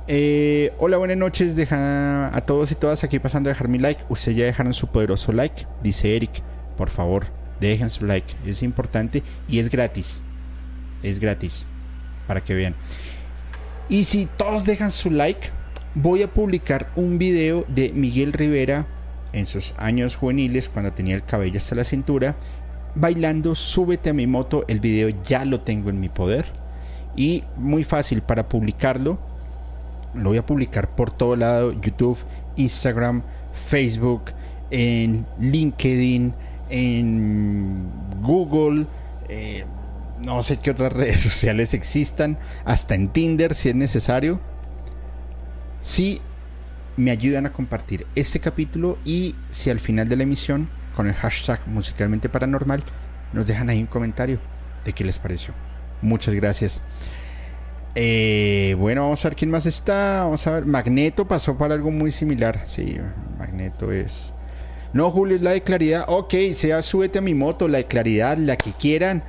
[0.06, 1.56] Eh, hola, buenas noches.
[1.56, 4.04] Deja a todos y todas aquí pasando a dejar mi like.
[4.08, 6.42] Ustedes ya dejaron su poderoso like, dice Eric.
[6.76, 7.26] Por favor,
[7.60, 8.32] dejen su like.
[8.46, 10.22] Es importante y es gratis.
[11.02, 11.66] Es gratis
[12.30, 12.76] para que vean.
[13.88, 15.48] Y si todos dejan su like,
[15.96, 18.86] voy a publicar un video de Miguel Rivera
[19.32, 22.36] en sus años juveniles, cuando tenía el cabello hasta la cintura,
[22.94, 24.64] bailando Súbete a mi moto.
[24.68, 26.44] El video ya lo tengo en mi poder.
[27.16, 29.18] Y muy fácil para publicarlo.
[30.14, 32.18] Lo voy a publicar por todo lado: YouTube,
[32.54, 33.24] Instagram,
[33.66, 34.26] Facebook,
[34.70, 36.32] en LinkedIn,
[36.68, 37.90] en
[38.22, 38.86] Google.
[39.28, 39.64] Eh,
[40.22, 44.40] no sé qué otras redes sociales existan, hasta en Tinder si es necesario.
[45.82, 46.20] Si
[46.96, 51.14] me ayudan a compartir este capítulo y si al final de la emisión, con el
[51.14, 52.82] hashtag musicalmente paranormal,
[53.32, 54.38] nos dejan ahí un comentario
[54.84, 55.54] de qué les pareció.
[56.02, 56.82] Muchas gracias.
[57.94, 60.24] Eh, bueno, vamos a ver quién más está.
[60.24, 60.66] Vamos a ver.
[60.66, 62.64] Magneto pasó para algo muy similar.
[62.66, 62.98] Sí,
[63.38, 64.34] Magneto es.
[64.92, 66.04] No, Julio, es la de claridad.
[66.08, 69.22] Ok, sea, súbete a mi moto, la de claridad, la que quieran.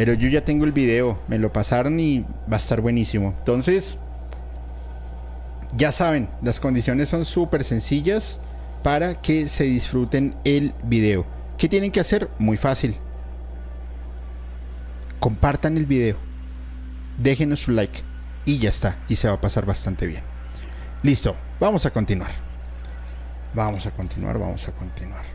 [0.00, 1.18] Pero yo ya tengo el video.
[1.28, 3.34] Me lo pasaron y va a estar buenísimo.
[3.36, 3.98] Entonces,
[5.76, 8.40] ya saben, las condiciones son súper sencillas
[8.82, 11.26] para que se disfruten el video.
[11.58, 12.30] ¿Qué tienen que hacer?
[12.38, 12.96] Muy fácil.
[15.18, 16.16] Compartan el video.
[17.18, 18.00] Déjenos su like.
[18.46, 18.96] Y ya está.
[19.06, 20.22] Y se va a pasar bastante bien.
[21.02, 21.36] Listo.
[21.60, 22.30] Vamos a continuar.
[23.52, 25.26] Vamos a continuar, vamos a continuar.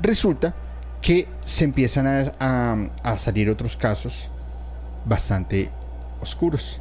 [0.00, 0.54] Resulta
[1.00, 2.06] que se empiezan
[2.38, 4.30] a, a salir otros casos
[5.04, 5.70] bastante
[6.20, 6.80] oscuros.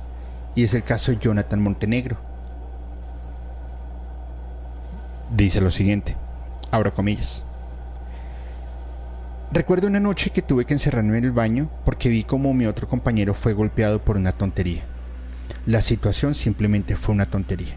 [0.56, 2.18] Y es el caso de Jonathan Montenegro.
[5.36, 6.16] Dice lo siguiente,
[6.72, 7.44] abro comillas.
[9.52, 12.88] Recuerdo una noche que tuve que encerrarme en el baño porque vi como mi otro
[12.88, 14.82] compañero fue golpeado por una tontería.
[15.66, 17.76] La situación simplemente fue una tontería.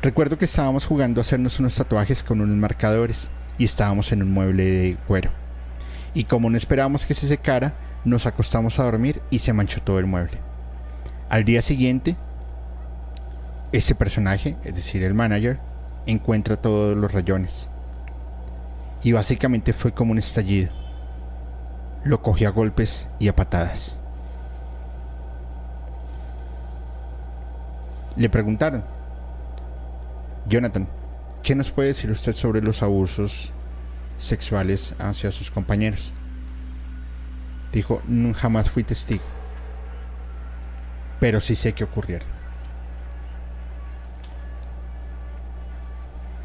[0.00, 4.32] Recuerdo que estábamos jugando a hacernos unos tatuajes con unos marcadores y estábamos en un
[4.32, 5.30] mueble de cuero.
[6.18, 10.00] Y como no esperábamos que se secara, nos acostamos a dormir y se manchó todo
[10.00, 10.40] el mueble.
[11.28, 12.16] Al día siguiente,
[13.70, 15.60] ese personaje, es decir, el manager,
[16.06, 17.70] encuentra todos los rayones.
[19.04, 20.72] Y básicamente fue como un estallido.
[22.02, 24.00] Lo cogió a golpes y a patadas.
[28.16, 28.82] Le preguntaron,
[30.48, 30.88] Jonathan,
[31.44, 33.52] ¿qué nos puede decir usted sobre los abusos
[34.18, 36.12] sexuales hacia sus compañeros?
[37.72, 38.02] Dijo,
[38.34, 39.22] jamás fui testigo
[41.20, 42.28] pero sí sé que ocurrieron.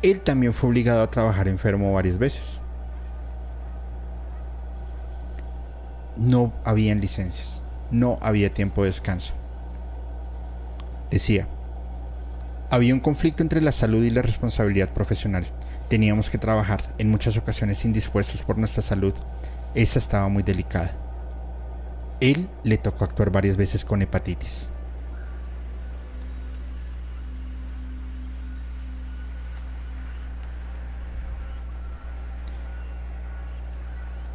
[0.02, 2.62] Él también fue obligado a trabajar enfermo varias veces.
[6.18, 9.34] No habían licencias, no había tiempo de descanso.
[11.10, 11.48] Decía,
[12.70, 15.46] había un conflicto entre la salud y la responsabilidad profesional.
[15.90, 19.14] Teníamos que trabajar, en muchas ocasiones indispuestos por nuestra salud.
[19.76, 20.94] Esa estaba muy delicada.
[22.20, 24.70] Él le tocó actuar varias veces con hepatitis.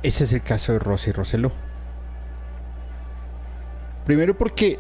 [0.03, 1.53] Ese es el caso de Rosy Roseló.
[4.07, 4.79] Primero porque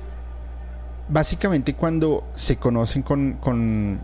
[1.09, 4.01] básicamente cuando se conocen con, con,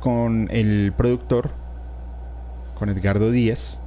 [0.00, 1.50] con el productor,
[2.76, 3.80] con Edgardo Díaz,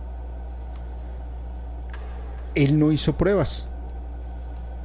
[2.55, 3.67] él no hizo pruebas.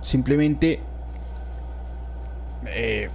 [0.03, 0.81] Simplemente
[2.67, 3.09] eh,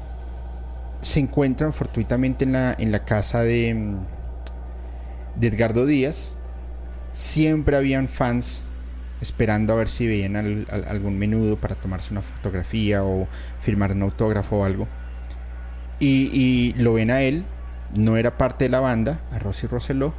[1.02, 3.96] se encuentran fortuitamente en la, en la casa de,
[5.40, 6.36] Edgardo Díaz.
[7.14, 8.64] Siempre habían fans
[9.22, 13.28] esperando a ver si veían algún menudo para tomarse una fotografía o
[13.60, 14.88] firmar un autógrafo o algo.
[16.00, 17.46] Y, y, lo ven a él,
[17.94, 20.14] no era parte de la banda, a Rosy Roseló.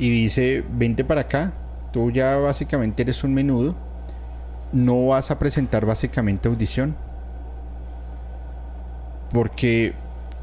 [0.00, 1.52] Y dice, vente para acá,
[1.92, 3.76] tú ya básicamente eres un menudo
[4.72, 6.96] no vas a presentar básicamente audición.
[9.32, 9.94] Porque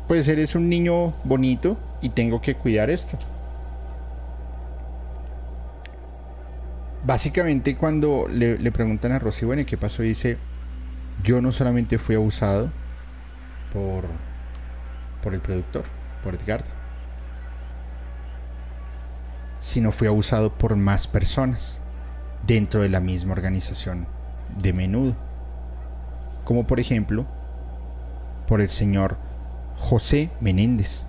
[0.08, 3.17] pues eres un niño bonito y tengo que cuidar esto.
[7.06, 10.02] Básicamente cuando le, preguntan a Rosy, bueno, ¿qué pasó?
[10.04, 10.38] Dice,
[11.24, 12.70] yo no solamente fui abusado
[13.72, 14.06] por,
[15.24, 15.84] por el productor,
[16.24, 16.67] por Edgardo,
[19.67, 21.82] sino fui abusado por más personas
[22.47, 24.08] dentro de la misma organización
[24.58, 25.13] de menudo,
[26.45, 27.25] como por ejemplo
[28.47, 29.17] por el señor
[29.75, 31.03] José Menéndez,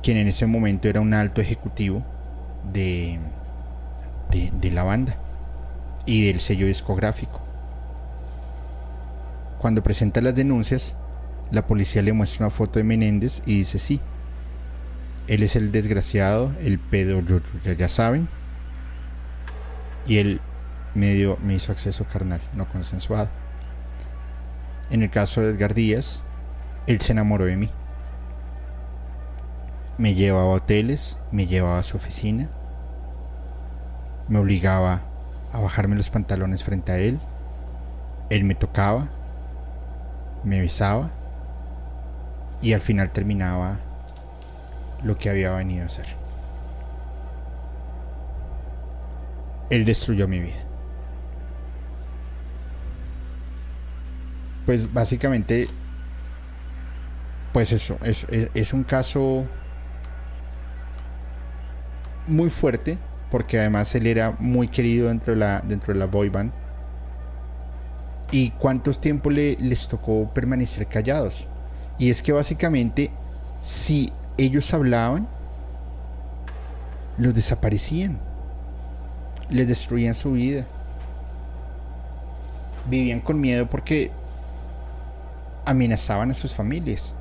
[0.00, 2.04] quien en ese momento era un alto ejecutivo
[2.72, 3.18] de,
[4.30, 5.16] de, la banda
[6.06, 7.40] y del sello discográfico.
[9.58, 10.94] Cuando presenta las denuncias,
[11.50, 14.00] la policía le muestra una foto de Menéndez y dice sí,
[15.28, 17.22] él es el desgraciado, el pedo,
[17.64, 18.28] ya saben,
[20.06, 20.40] y él
[20.94, 23.28] medio me hizo acceso carnal, no consensuado.
[24.90, 26.22] En el caso de Edgar Díaz,
[26.86, 27.70] él se enamoró de mí.
[29.96, 32.48] Me llevaba a hoteles, me llevaba a su oficina,
[34.28, 35.02] me obligaba
[35.52, 37.20] a bajarme los pantalones frente a él,
[38.30, 39.08] él me tocaba,
[40.44, 41.10] me besaba
[42.60, 43.78] y al final terminaba
[45.04, 46.06] lo que había venido a hacer.
[49.70, 50.62] Él destruyó mi vida.
[54.66, 55.68] pues básicamente,
[57.52, 59.44] pues eso, es, un caso
[62.26, 62.98] muy fuerte,
[63.30, 66.52] porque además él era muy querido dentro de la, dentro de la boy band.
[68.30, 71.46] ¿Y cuántos tiempo le, les tocó permanecer callados?
[71.98, 73.10] Y es que básicamente,
[73.62, 75.28] si ellos hablaban,
[77.18, 78.18] los desaparecían,
[79.50, 80.66] les destruían su vida,
[82.88, 84.10] vivían con miedo porque
[85.64, 87.14] amenazaban a sus familias.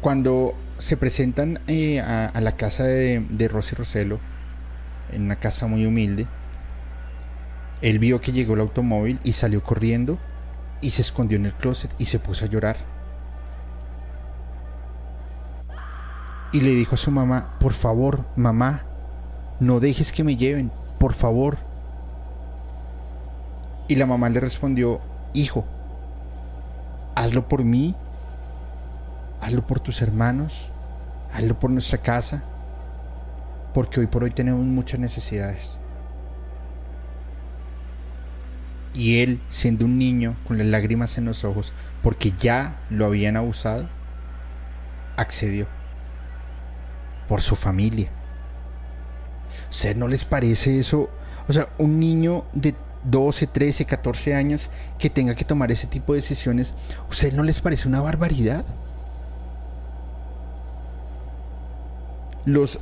[0.00, 4.20] Cuando se presentan eh, a, la casa de, de Rosy Roselo,
[5.10, 6.26] en una casa muy humilde,
[7.80, 10.18] él vio que llegó el automóvil y salió corriendo
[10.80, 12.97] y se escondió en el closet y se puso a llorar.
[16.50, 18.84] Y le dijo a su mamá, por favor, mamá,
[19.60, 21.58] no dejes que me lleven, por favor.
[23.86, 25.00] Y la mamá le respondió,
[25.34, 25.66] hijo,
[27.14, 27.94] hazlo por mí,
[29.42, 30.70] hazlo por tus hermanos,
[31.34, 32.44] hazlo por nuestra casa,
[33.74, 35.78] porque hoy por hoy tenemos muchas necesidades.
[38.94, 43.36] Y él, siendo un niño, con las lágrimas en los ojos, porque ya lo habían
[43.36, 43.86] abusado,
[45.16, 45.66] accedió
[47.28, 48.08] por su familia.
[49.70, 51.10] ¿Usted no les parece eso?
[51.46, 52.74] O sea, un niño de
[53.04, 54.68] 12, 13, 14 años
[54.98, 56.74] que tenga que tomar ese tipo de decisiones,
[57.08, 58.64] ¿usted no les parece una barbaridad?
[62.44, 62.80] Los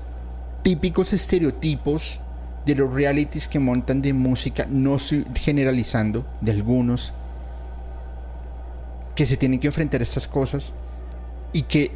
[0.63, 2.21] típicos estereotipos
[2.65, 7.13] de los realities que montan de música, no estoy generalizando, de algunos,
[9.15, 10.75] que se tienen que enfrentar a estas cosas
[11.53, 11.93] y que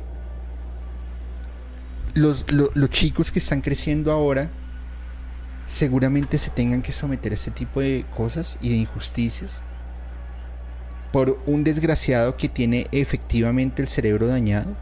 [2.15, 4.49] los, los chicos que están creciendo ahora
[5.67, 9.63] seguramente se tengan que someter a este tipo de cosas y de injusticias
[11.13, 14.75] por un desgraciado que tiene efectivamente el cerebro dañado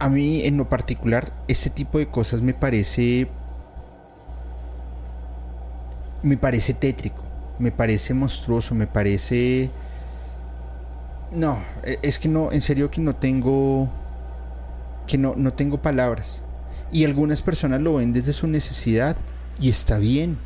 [0.00, 3.28] a mí en lo particular, este tipo de cosas me parece.
[6.22, 7.22] Me parece tétrico,
[7.58, 9.70] me parece monstruoso, me parece.
[11.30, 13.88] No, e, es que no, en serio que no tengo.
[15.06, 16.44] que no, no tengo palabras.
[16.92, 19.16] Y algunas personas lo ven desde su necesidad
[19.60, 20.36] y está bien.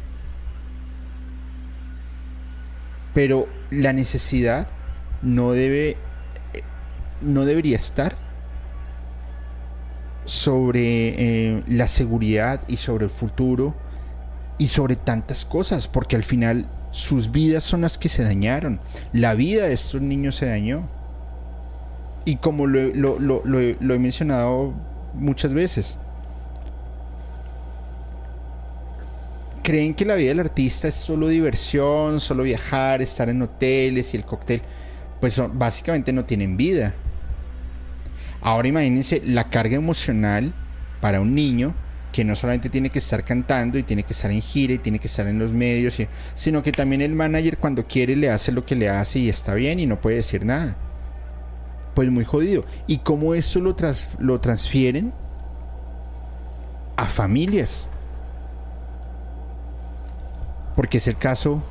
[3.15, 4.69] Pero la necesidad
[5.23, 5.97] no debe.
[6.53, 6.63] Eh,
[7.23, 8.17] no debería estar
[10.27, 11.09] sobre
[11.57, 13.75] eh, la seguridad y sobre el futuro
[14.59, 18.79] y sobre tantas cosas, porque al final sus vidas son las que se dañaron.
[19.13, 20.89] La vida de estos niños se dañó.
[22.25, 24.73] Y como lo, he mencionado
[25.13, 25.99] muchas veces,
[29.65, 34.17] creen que la vida del artista es solo diversión, solo viajar, estar en hoteles y
[34.17, 34.63] el cóctel.
[35.21, 36.95] Pues básicamente no tienen vida.
[38.41, 40.53] Ahora imagínense la carga emocional
[41.01, 41.75] para un niño
[42.15, 45.01] que no solamente tiene que estar cantando y tiene que estar en gira y tiene
[45.01, 45.99] que estar en los medios,
[46.37, 49.53] sino que también el manager cuando quiere le hace lo que le hace y está
[49.55, 50.77] bien y no puede decir nada.
[51.93, 52.65] Pues muy jodido.
[52.87, 53.75] ¿Y cómo eso lo,
[54.21, 55.13] lo transfieren
[56.97, 57.89] a familias?
[60.77, 61.65] Porque es el caso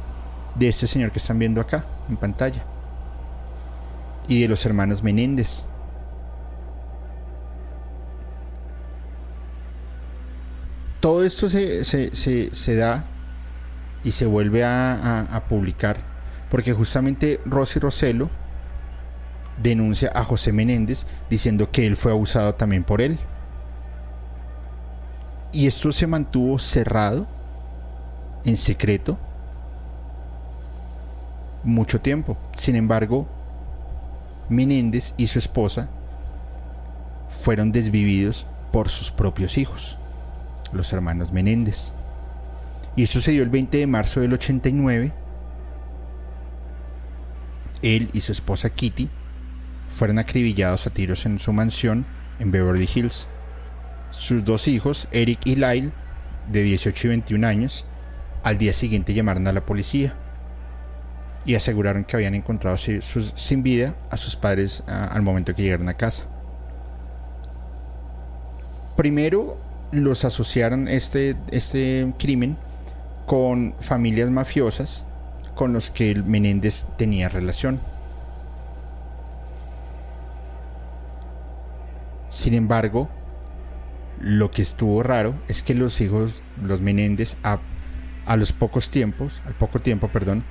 [0.56, 2.66] de este señor que están viendo acá en pantalla.
[4.28, 5.68] Y de los hermanos Menéndez.
[11.04, 13.04] Todo esto se, da
[14.06, 15.98] y se vuelve a, publicar
[16.50, 18.30] porque justamente Rosy Roselo
[19.62, 23.20] denuncia a José Menéndez diciendo que él fue abusado también por él.
[25.52, 27.28] Y esto se mantuvo cerrado,
[28.46, 29.18] en secreto,
[31.66, 32.38] mucho tiempo.
[32.56, 33.28] Sin embargo,
[34.48, 35.90] Menéndez y su esposa
[37.42, 39.98] fueron desvividos por sus propios hijos
[40.76, 41.94] los hermanos Menéndez.
[42.96, 45.12] Y eso se dio el 20 de marzo del 89.
[47.82, 49.10] Él y su esposa Kitty
[49.96, 52.06] fueron acribillados a tiros en su mansión
[52.40, 53.28] en Beverly Hills.
[54.12, 55.92] Sus dos hijos, Eric y Lyle,
[56.52, 57.86] de 18 y 21 años,
[58.44, 60.16] al día siguiente llamaron a la policía
[61.46, 65.96] y aseguraron que habían encontrado sin vida a sus padres al momento que llegaron a
[65.96, 66.26] casa.
[68.96, 69.58] Primero
[69.94, 72.58] los asociaron este, este crimen
[73.26, 75.06] con familias mafiosas
[75.56, 77.80] con los que Menéndez tenía relación.
[82.30, 83.10] Sin embargo,
[84.20, 86.32] lo que estuvo raro es que los hijos,
[86.64, 87.60] los Menéndez, a,
[88.26, 90.44] a los pocos tiempos, al poco tiempo, perdón,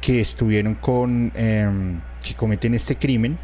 [0.00, 3.38] que estuvieron con, em, que cometen este crimen,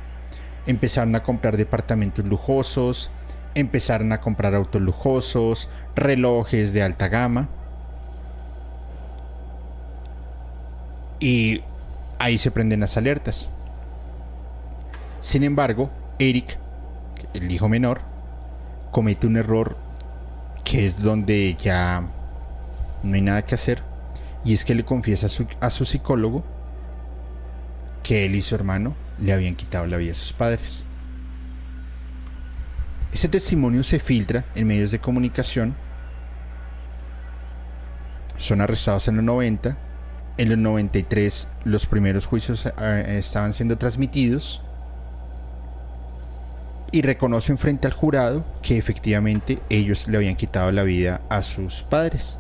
[0.67, 3.11] empezaron a comprar departamentos lujosos,
[3.55, 7.49] empezaron a comprar autos lujosos, relojes de alta gama.
[11.19, 11.63] Y
[12.19, 13.49] ahí se prenden las alertas.
[15.21, 16.59] Sin embargo, Eric,
[17.35, 18.01] el hijo menor,
[18.91, 19.77] comete un error
[20.65, 22.09] que es donde ya
[23.03, 23.83] no hay nada que hacer.
[24.45, 26.43] Y es que le confiesa a su, a su psicólogo
[28.03, 30.85] que él y su hermano le habían quitado la vida a sus padres.
[33.13, 35.75] Ese testimonio se filtra en medios de comunicación.
[38.37, 39.77] Son arrestados en los 90.
[40.39, 44.63] En los 93 los primeros juicios eh, estaban siendo transmitidos.
[46.93, 51.83] Y reconocen frente al jurado que efectivamente ellos le habían quitado la vida a sus
[51.83, 52.39] padres.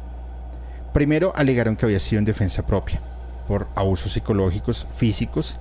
[0.92, 3.00] Primero alegaron que había sido en defensa propia,
[3.46, 5.58] por abusos psicológicos, físicos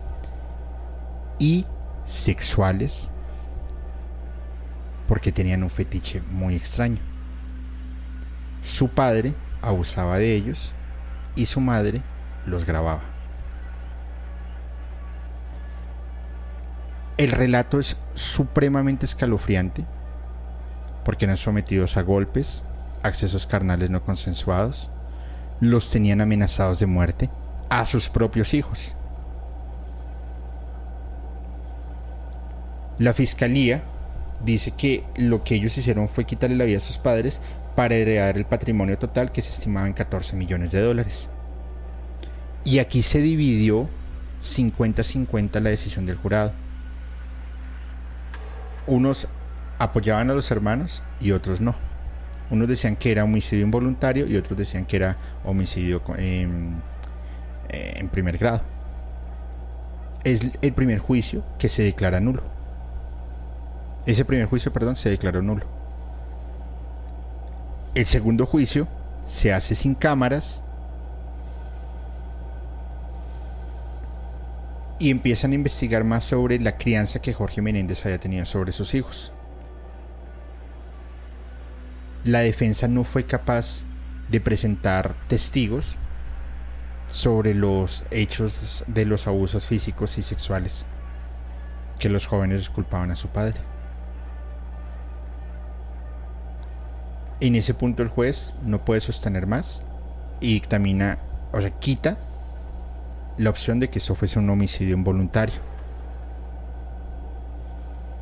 [1.38, 1.66] y
[2.06, 3.12] sexuales
[5.10, 7.00] porque tenían un fetiche muy extraño.
[8.64, 10.72] Su padre abusaba de ellos
[11.36, 12.04] y su madre
[12.46, 13.02] los grababa.
[17.18, 19.84] El relato es supremamente escalofriante
[21.04, 22.64] porque eran sometidos a golpes,
[23.02, 24.92] accesos carnales no consensuados,
[25.60, 27.32] los tenían amenazados de muerte
[27.70, 28.94] a sus propios hijos.
[33.00, 33.82] La fiscalía
[34.44, 37.42] dice que lo que ellos hicieron fue quitarle la vida a sus padres
[37.76, 41.28] para heredar el patrimonio total que se estimaba en 14 millones de dólares.
[42.66, 43.90] Y aquí se dividió
[44.44, 46.52] 50-50 la decisión del jurado.
[48.88, 49.28] Unos
[49.78, 51.76] apoyaban a los hermanos y otros no.
[52.50, 56.82] Unos decían que era homicidio involuntario y otros decían que era homicidio en,
[57.70, 58.62] en primer grado.
[60.24, 62.59] Es el primer juicio que se declara nulo.
[64.06, 65.66] Ese primer juicio, perdón, se declaró nulo.
[67.96, 68.88] El segundo juicio
[69.26, 70.64] se hace sin cámaras
[75.00, 78.94] y empiezan a investigar más sobre la crianza que Jorge Menéndez había tenido sobre sus
[78.94, 79.32] hijos.
[82.26, 83.82] La defensa no fue capaz
[84.30, 85.96] de presentar testigos
[87.12, 90.86] sobre los hechos de los abusos físicos y sexuales
[91.98, 93.69] que los jóvenes culpaban a su padre.
[97.42, 99.82] En ese punto el juez no puede sostener más
[100.42, 101.20] y dictamina,
[101.54, 102.18] o sea, quita
[103.38, 105.62] la opción de que eso fuese un homicidio involuntario.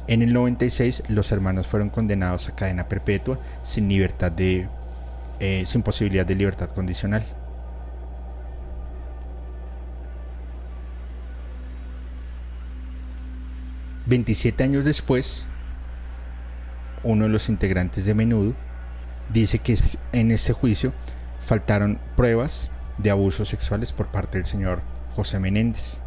[0.08, 4.70] En el 96 los hermanos fueron condenados a cadena perpetua sin libertad de
[5.40, 7.26] eh, sin posibilidad de libertad condicional.
[14.06, 15.46] Veintisiete años después,
[17.04, 18.54] uno de los integrantes de Menudo
[19.30, 19.78] dice que
[20.14, 20.94] en ese juicio
[21.42, 24.82] faltaron pruebas de abusos sexuales por parte del señor
[25.16, 26.00] José Menéndez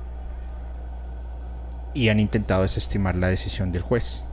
[1.95, 4.25] y han intentado desestimar la decisión del juez.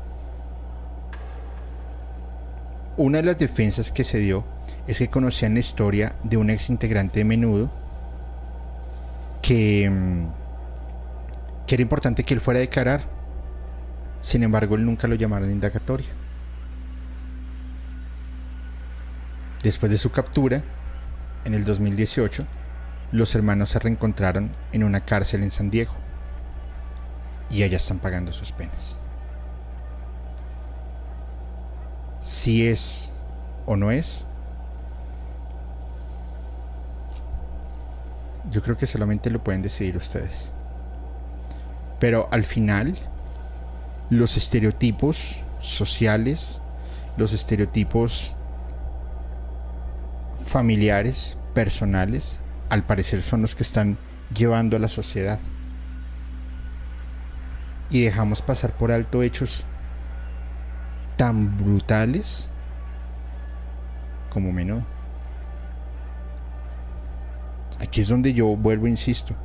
[2.97, 4.43] Una de las defensas que se dio
[4.87, 7.71] es que conocían la historia de un ex integrante de menudo
[9.41, 10.27] que, mm,
[11.67, 13.01] que era importante que él fuera a declarar.
[14.21, 16.07] Sin embargo, él nunca lo llamaron indagatoria.
[19.63, 20.63] Después de su captura,
[21.45, 22.45] en el 2018,
[23.11, 25.93] los hermanos se reencontraron en una cárcel en San Diego
[27.49, 28.97] y allá están pagando sus penas.
[32.21, 33.11] Si es
[33.65, 34.27] o no es,
[38.51, 40.51] yo creo que solamente lo pueden decidir ustedes.
[41.99, 42.95] Pero al final,
[44.09, 46.61] los estereotipos sociales,
[47.17, 48.36] los estereotipos
[50.47, 52.39] familiares, personales,
[52.69, 53.97] al parecer son los que están
[54.35, 55.39] llevando a la sociedad.
[57.89, 59.63] Y dejamos pasar por alto hechos
[61.17, 62.49] tan brutales
[64.29, 64.85] como menudo.
[67.79, 69.35] Aquí es donde yo vuelvo, insisto,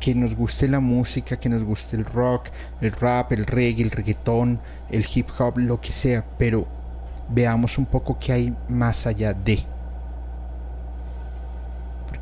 [0.00, 2.46] que nos guste la música, que nos guste el rock,
[2.80, 4.60] el rap, el reggae, el reggaetón,
[4.90, 6.66] el hip hop, lo que sea, pero
[7.28, 9.66] veamos un poco qué hay más allá de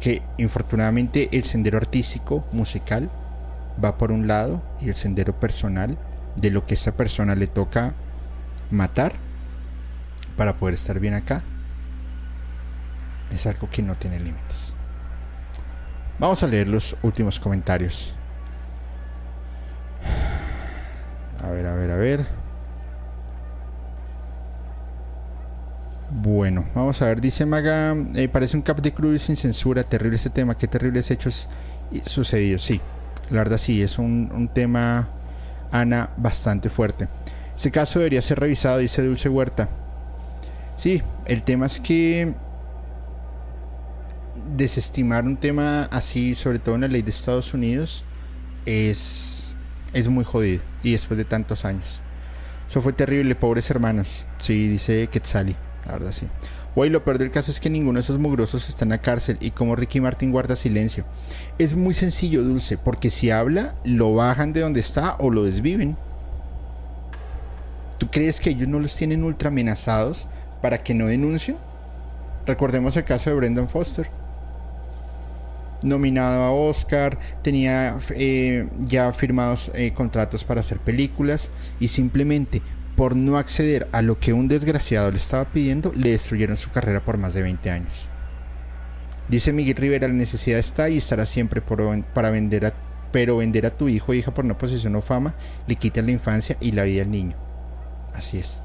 [0.01, 3.11] que infortunadamente el sendero artístico, musical,
[3.83, 5.99] va por un lado y el sendero personal
[6.37, 7.95] de lo que esa persona le toca
[8.71, 9.13] matar
[10.37, 11.43] para poder estar bien acá
[13.31, 14.75] es algo que no tiene límites.
[16.19, 18.15] Vamos a leer los últimos comentarios.
[21.43, 22.46] A ver, a ver, a ver.
[26.09, 30.17] Bueno, vamos a ver, dice Maga, eh, parece un cap de cruz sin censura, terrible
[30.17, 31.49] este tema, qué terribles hechos
[32.05, 32.65] sucedidos.
[32.65, 32.81] Sí,
[33.31, 35.09] la verdad sí, es un, tema,
[35.73, 37.09] Ana, bastante fuerte.
[37.57, 39.69] Ese caso debería ser revisado, dice Dulce Huerta.
[40.79, 42.35] Sí, el tema es que
[44.57, 48.05] desestimar un tema así, sobre todo en la ley de Estados Unidos,
[48.65, 49.49] es,
[49.93, 50.63] es muy jodido.
[50.85, 52.01] Y después de tantos años.
[52.69, 54.25] Eso fue terrible, pobres hermanos.
[54.39, 55.57] Sí, dice Quetzali,
[55.87, 56.29] la verdad sí.
[56.77, 59.51] Lo peor del caso es que ninguno de esos mugrosos está en la cárcel y
[59.51, 61.05] como Ricky Martin guarda silencio.
[61.59, 65.97] Es muy sencillo, Dulce, porque si habla, lo bajan de donde está o lo desviven.
[67.97, 70.29] ¿Tú crees que ellos no los tienen ultra amenazados
[70.61, 71.57] para que no denuncien?
[72.45, 74.11] Recordemos el caso de Brendan Foster
[75.83, 82.63] nominado a Oscar, tenía eh, ya firmados eh, contratos para hacer películas y simplemente
[82.97, 87.05] por no acceder a lo que un desgraciado le estaba pidiendo, le destruyeron su carrera
[87.05, 88.09] por más de 20 años.
[89.29, 92.75] Dice Miguel Rivera, la necesidad está y estará siempre para vender a,
[93.13, 95.35] pero vender a tu hijo o hija por una posición o fama
[95.67, 97.37] le quita la infancia y la vida al niño.
[98.15, 98.63] Así es.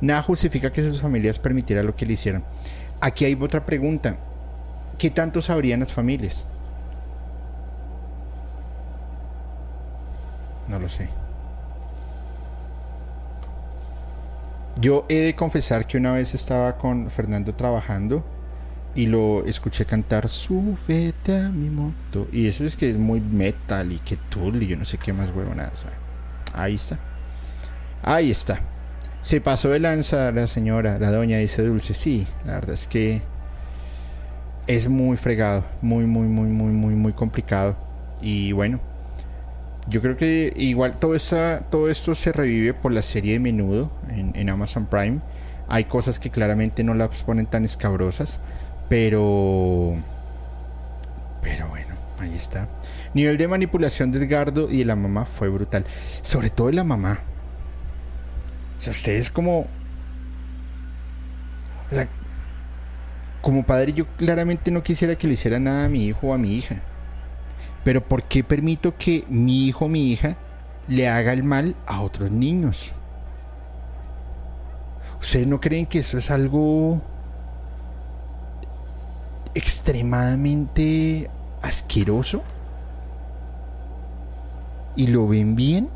[0.00, 2.44] Nada justifica que sus familias permitieran lo que le hicieron.
[3.00, 4.18] Aquí hay otra pregunta.
[4.98, 6.46] ¿Qué tanto sabrían las familias?
[10.68, 11.08] No lo sé.
[14.80, 18.24] Yo he de confesar que una vez estaba con Fernando trabajando
[18.94, 22.28] y lo escuché cantar Súbete a mi moto.
[22.32, 25.12] Y eso es que es muy metal y que tool y yo no sé qué
[25.12, 25.84] más huevonadas.
[26.52, 26.98] Ahí está.
[28.02, 28.60] Ahí está.
[29.22, 31.94] Se pasó de lanza la señora, la doña dice Dulce.
[31.94, 33.22] Sí, la verdad es que
[34.66, 37.76] es muy fregado, muy, muy, muy, muy, muy, muy complicado.
[38.20, 38.80] Y bueno,
[39.86, 41.16] yo creo que igual todo,
[41.70, 45.20] todo esto se revive por la serie de menudo en, Amazon Prime.
[45.68, 48.40] Hay cosas que claramente no las ponen tan escabrosas,
[48.88, 49.94] pero...
[51.42, 52.68] Pero bueno, ahí está.
[53.12, 55.84] Nivel de manipulación de Edgardo y de la mamá fue brutal.
[56.22, 57.20] Sobre todo de la mamá.
[58.78, 59.66] O sea, ustedes como...
[63.42, 66.38] Como padre yo claramente no quisiera que le hiciera nada a mi hijo o a
[66.38, 66.82] mi hija.
[67.84, 70.36] Pero ¿por qué permito que mi hijo o mi hija
[70.88, 72.92] le haga el mal a otros niños?
[75.20, 77.02] ¿Ustedes no creen que eso es algo
[79.54, 81.30] extremadamente
[81.60, 82.42] asqueroso?
[84.96, 85.90] ¿Y lo ven bien?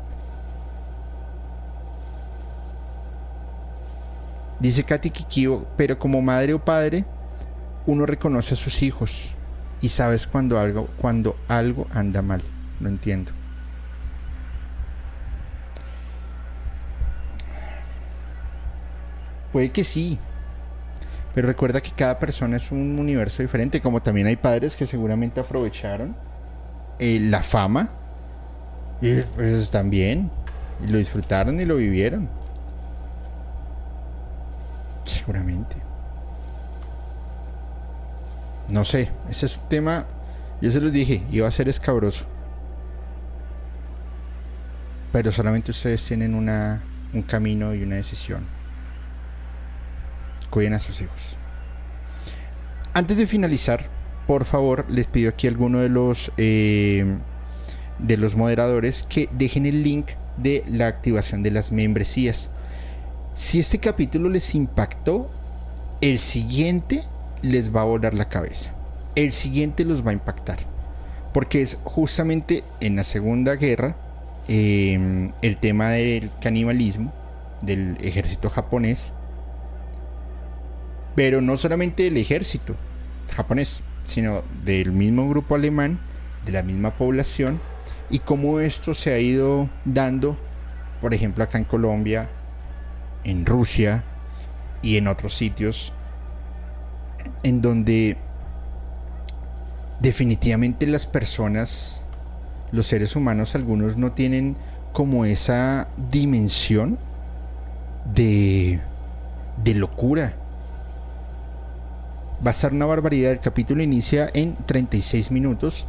[4.59, 7.05] Dice Katy Kikio, pero como madre o padre,
[7.87, 9.29] uno reconoce a sus hijos
[9.81, 12.41] y sabes cuando algo, cuando algo anda mal.
[12.79, 13.31] No entiendo.
[19.51, 20.19] Puede que sí.
[21.33, 23.81] Pero recuerda que cada persona es un universo diferente.
[23.81, 26.15] Como también hay padres que seguramente aprovecharon
[26.99, 27.89] eh, la fama.
[29.01, 30.29] Y pues también.
[30.83, 32.29] Y lo disfrutaron y lo vivieron.
[35.05, 35.88] Seguramente.
[38.69, 40.05] No sé, ese es un tema,
[40.61, 42.25] yo se los dije, iba a ser escabroso.
[45.11, 46.81] Pero solamente ustedes tienen una,
[47.13, 48.45] un camino y una decisión.
[50.51, 51.37] Cuiden a sus hijos.
[52.93, 53.87] Antes de finalizar,
[54.27, 57.17] por favor, les pido aquí a alguno de los eh,
[57.99, 62.49] de los moderadores que dejen el link de la activación de las membresías.
[63.35, 65.29] Si este capítulo les impactó,
[66.01, 67.03] el siguiente
[67.41, 68.73] les va a volar la cabeza.
[69.15, 70.59] El siguiente los va a impactar.
[71.33, 73.95] Porque es justamente en la Segunda Guerra
[74.47, 77.13] em, el tema del canibalismo
[77.61, 79.13] del ejército japonés.
[81.15, 82.75] Pero no solamente del ejército
[83.31, 85.99] japonés, sino del mismo grupo alemán,
[86.45, 87.59] de la misma población,
[88.09, 90.37] y cómo esto se ha ido dando,
[91.01, 92.29] por ejemplo, acá en Colombia,
[93.23, 94.03] en Rusia
[94.81, 95.93] y en otros sitios
[97.43, 98.17] en donde
[99.99, 102.01] definitivamente las personas,
[102.71, 104.55] los seres humanos, algunos no tienen
[104.93, 106.97] como esa dimensión
[108.13, 108.79] de,
[109.63, 110.35] de locura.
[112.45, 113.31] Va a ser una barbaridad.
[113.31, 115.85] El capítulo inicia en 36 minutos.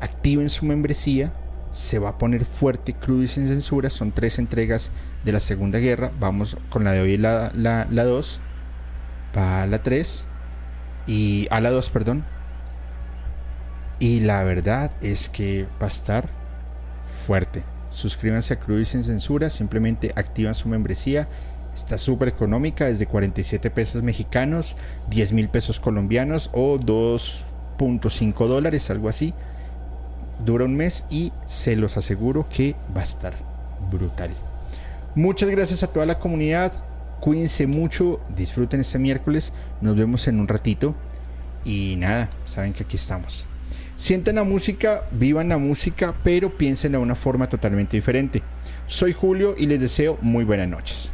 [0.00, 1.32] Activen su membresía.
[1.70, 3.90] Se va a poner fuerte, crudo y sin censura.
[3.90, 4.90] Son tres entregas
[5.24, 6.10] de la Segunda Guerra.
[6.18, 7.56] Vamos con la de hoy, la 2.
[7.56, 8.04] La, la
[9.36, 10.26] va la 3
[11.06, 12.24] y a la 2, perdón.
[13.98, 16.28] Y la verdad es que va a estar
[17.26, 17.62] fuerte.
[17.90, 21.28] Suscríbanse a Cruz sin censura, simplemente activan su membresía
[21.74, 24.76] Está súper económica, desde 47 pesos mexicanos,
[25.10, 29.34] 10 mil pesos colombianos o 2.5 dólares, algo así.
[30.44, 33.34] Dura un mes y se los aseguro que va a estar
[33.90, 34.30] brutal.
[35.16, 36.72] Muchas gracias a toda la comunidad.
[37.24, 39.54] Cuídense mucho, disfruten este miércoles.
[39.80, 40.94] Nos vemos en un ratito.
[41.64, 43.46] Y nada, saben que aquí estamos.
[43.96, 48.42] Sientan la música, vivan la música, pero piensen de una forma totalmente diferente.
[48.86, 51.13] Soy Julio y les deseo muy buenas noches.